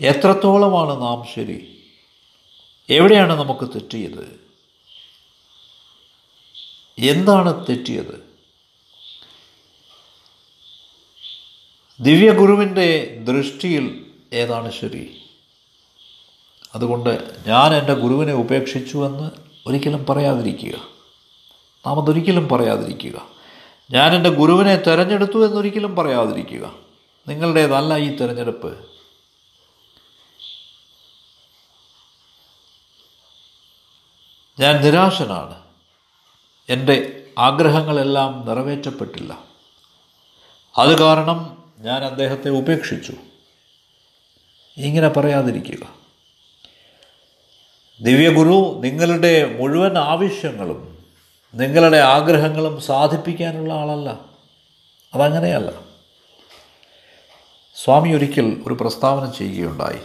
എത്രത്തോളമാണ് 0.00 1.02
നാം 1.02 1.24
ശരി? 1.34 1.82
എവിടെയാണ് 2.90 3.32
നമുക്ക് 3.32 3.72
തെറ്റിയത്? 3.74 4.40
എന്താണ് 6.98 7.66
തെറ്റിയത്? 7.66 8.30
ദിവ്യഗുരുവിന്റെ 12.00 13.18
ദൃഷ്ടിയിൽ 13.28 14.10
ഏതാണ് 14.32 14.72
ശരി? 14.72 15.22
അതുകൊണ്ട് 16.74 17.42
ഞാൻ 17.46 17.74
എന്റെ 17.74 17.94
ഗുരുവിനെ 17.94 18.32
ഉപേക്ഷിച്ചു 18.32 19.06
എന്ന് 19.06 19.30
ഒരിക്കലും 19.66 20.06
പറയാതിരിക്കുക. 20.06 20.88
നാം 21.86 22.02
അതൊരിക്കലും 22.02 22.48
പറയാതിരിക്കുക. 22.48 23.28
ഞാൻ 23.90 24.16
എന്റെ 24.16 24.30
ഗുരുവിനെ 24.30 24.76
തിരഞ്ഞെടുത്തു 24.76 25.46
എന്നൊരിക്കലും 25.46 25.96
പറയാതിരിക്കുക. 25.96 26.74
നിങ്ങളുടേതല്ല 27.28 27.96
ഈ 27.96 28.16
തിരഞ്ഞെടുപ്പ്. 28.16 28.99
ഞാൻ 34.60 34.82
നിരാശനാണ്. 34.82 35.62
എന്റെ 36.68 37.22
ആഗ്രഹങ്ങളെല്ലാം 37.38 38.46
നിറവേറ്റപ്പെട്ടില്ല. 38.46 39.38
അത് 40.78 41.02
കാരണം 41.02 41.64
ഞാൻ 41.78 42.04
അദ്ദേഹത്തെ 42.04 42.50
ഉപേക്ഷിച്ചു. 42.50 43.12
ഇങ്ങനെ 44.76 45.08
പറയാതിരിക്കുക. 45.08 45.86
ദിവ്യഗുരു 48.00 48.80
നിങ്ങളുടെ 48.80 49.58
മുഴുവൻ 49.58 49.98
ആവശ്യങ്ങളും 49.98 51.04
നിങ്ങളുടെ 51.54 51.96
ആഗ്രഹങ്ങളും 51.96 52.80
സാധിപ്പിക്കാനുള്ള 52.80 53.74
ആളല്ല. 53.74 54.18
അതങ്ങനെയല്ല. 55.14 55.72
സ്വാമി 57.74 58.12
ഒരിക്കൽ 58.12 58.62
ഒരു 58.66 58.74
പ്രസ്താവന 58.74 59.30
ചെയ്യുകയുണ്ടായി. 59.30 60.00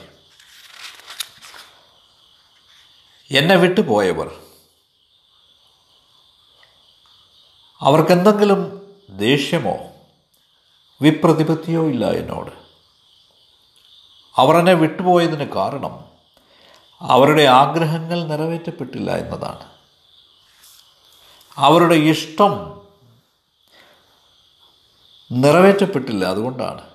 എന്നെ 3.37 3.55
വിട്ടുപോയവർ 3.55 4.44
അവർക്കെന്തെങ്കിലും 7.81 8.81
ദേഷ്യമോ 9.09 9.77
വിപ്രതിപത്തിയോ 11.01 11.87
ഇല്ല 11.87 12.11
എന്നോട്. 12.11 12.51
അവർ 14.37 14.55
എന്നെ 14.55 14.73
വിട്ടുപോയതിന് 14.73 15.49
കാരണം 15.49 16.05
അവരുടെ 17.01 17.43
ആഗ്രഹങ്ങൾ 17.43 18.23
നിറവേറ്റപ്പെട്ടില്ല 18.23 19.11
എന്നതാണ്. 19.11 19.71
അവരുടെ 21.57 21.95
ഇഷ്ടം 21.95 22.81
നിറവേറ്റപ്പെട്ടില്ല 25.31 26.25
അതുകൊണ്ടാണ്. 26.25 26.89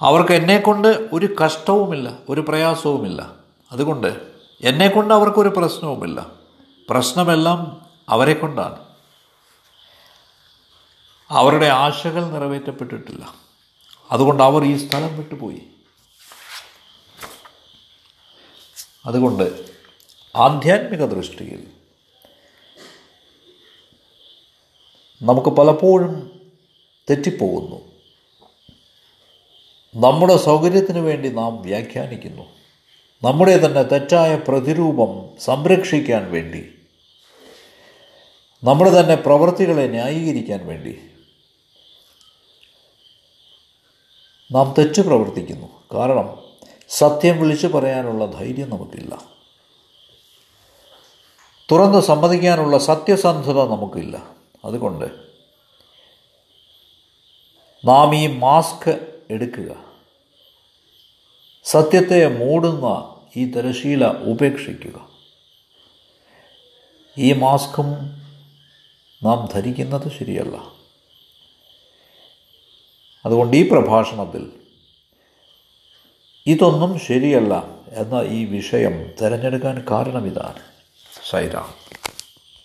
അവർക്ക് 0.00 0.32
എന്നെക്കൊണ്ട് 0.32 0.88
ഒരു 0.88 1.34
കഷ്ടവുമില്ല 1.44 2.18
ഒരു 2.28 2.40
പ്രയാസവുമില്ല. 2.40 3.34
അതുകൊണ്ട് 3.72 4.30
എന്നെക്കൊണ്ട് 4.60 5.14
അവർക്കൊരു 5.14 5.48
പ്രശ്നവുമില്ല. 5.48 6.41
പ്രശ്നമെല്ലാം 6.90 7.90
അവരെ 8.08 8.34
കൊണ്ടാണ്. 8.34 8.84
അവരുടെ 11.30 11.66
ആശകൾ 11.66 12.24
നിറവേറ്റപ്പെട്ടിട്ടില്ല. 12.24 13.34
അതുകൊണ്ട് 14.10 14.42
അവർ 14.42 14.64
ഈ 14.64 14.88
സ്ഥലം 14.88 15.16
വിട്ടുപോയി. 15.16 15.62
അതുകൊണ്ട് 19.06 19.66
ആധ്യാത്മിക 20.36 21.04
ദൃഷ്ടിയിൽ 21.04 21.72
നമുക്ക് 25.22 25.48
പലപ്പോഴും 25.48 26.40
തെറ്റിപ്പോകുന്നു. 27.10 27.92
നമ്മുടെ 29.94 30.36
സൗകര്യത്തിന് 30.36 30.98
വേണ്ടി 30.98 31.28
നാം 31.28 31.62
വ്യാഖ്യാനിക്കുന്നു. 31.62 32.61
നമ്മുടെ 33.24 33.66
തന്നെ 33.66 33.82
തെറ്റായ 33.82 34.36
പ്രതിരൂപം 34.36 35.40
സംരക്ഷിക്കാൻ 35.40 36.30
വേണ്ടി. 36.30 36.74
നമ്മുടെ 38.64 39.00
തന്നെ 39.00 39.14
പ്രവൃത്തികളെ 39.14 39.86
ന്യായീകരിക്കാൻ 39.86 40.66
വേണ്ടി. 40.66 41.00
നാം 44.52 44.74
തെറ്റ് 44.78 45.00
പ്രവർത്തിക്കുന്നു. 45.00 45.68
കാരണം 45.94 46.42
സത്യം 46.88 47.40
വിളിച്ചു 47.40 47.66
പറയാനുള്ള 47.66 48.26
ധൈര്യം 48.26 48.70
നമുക്കില്ല. 48.70 49.24
തുറന്ന് 51.72 52.00
സമ്മതിക്കാനുള്ള 52.00 52.78
സത്യസന്ധത 52.78 53.64
നമുക്കില്ല. 53.64 54.30
അതുകൊണ്ട് 54.64 55.04
നാം 57.84 58.14
ഈ 58.14 58.26
മാസ്ക് 58.26 59.06
എടുക്കുക. 59.30 59.92
സത്യത്തെ 61.64 62.28
മൂടുന്ന 62.28 63.11
ഈ 63.36 63.52
തിരശീല 63.52 64.06
ഉപേക്ഷിക്കുക. 64.06 65.08
ഈ 67.18 67.32
മാസ്കും 67.32 67.86
നാം 69.22 69.48
ധരിക്കുന്നത് 69.52 70.12
ശരിയല്ല. 70.18 70.56
അതുകൊണ്ട് 73.26 73.56
ഈ 73.56 73.68
പ്രഭാഷണത്തിൽ 73.68 74.52
ഇതൊന്നും 76.46 76.98
ശരിയല്ല 76.98 77.64
എന്ന 77.88 78.22
ഈ 78.28 78.44
വിഷയം 78.44 79.12
തിരഞ്ഞെടുക്കാൻ 79.20 79.86
കാരണം 79.90 80.26
ഇതാണ്. 80.26 80.62
സൈറാം. 81.30 81.81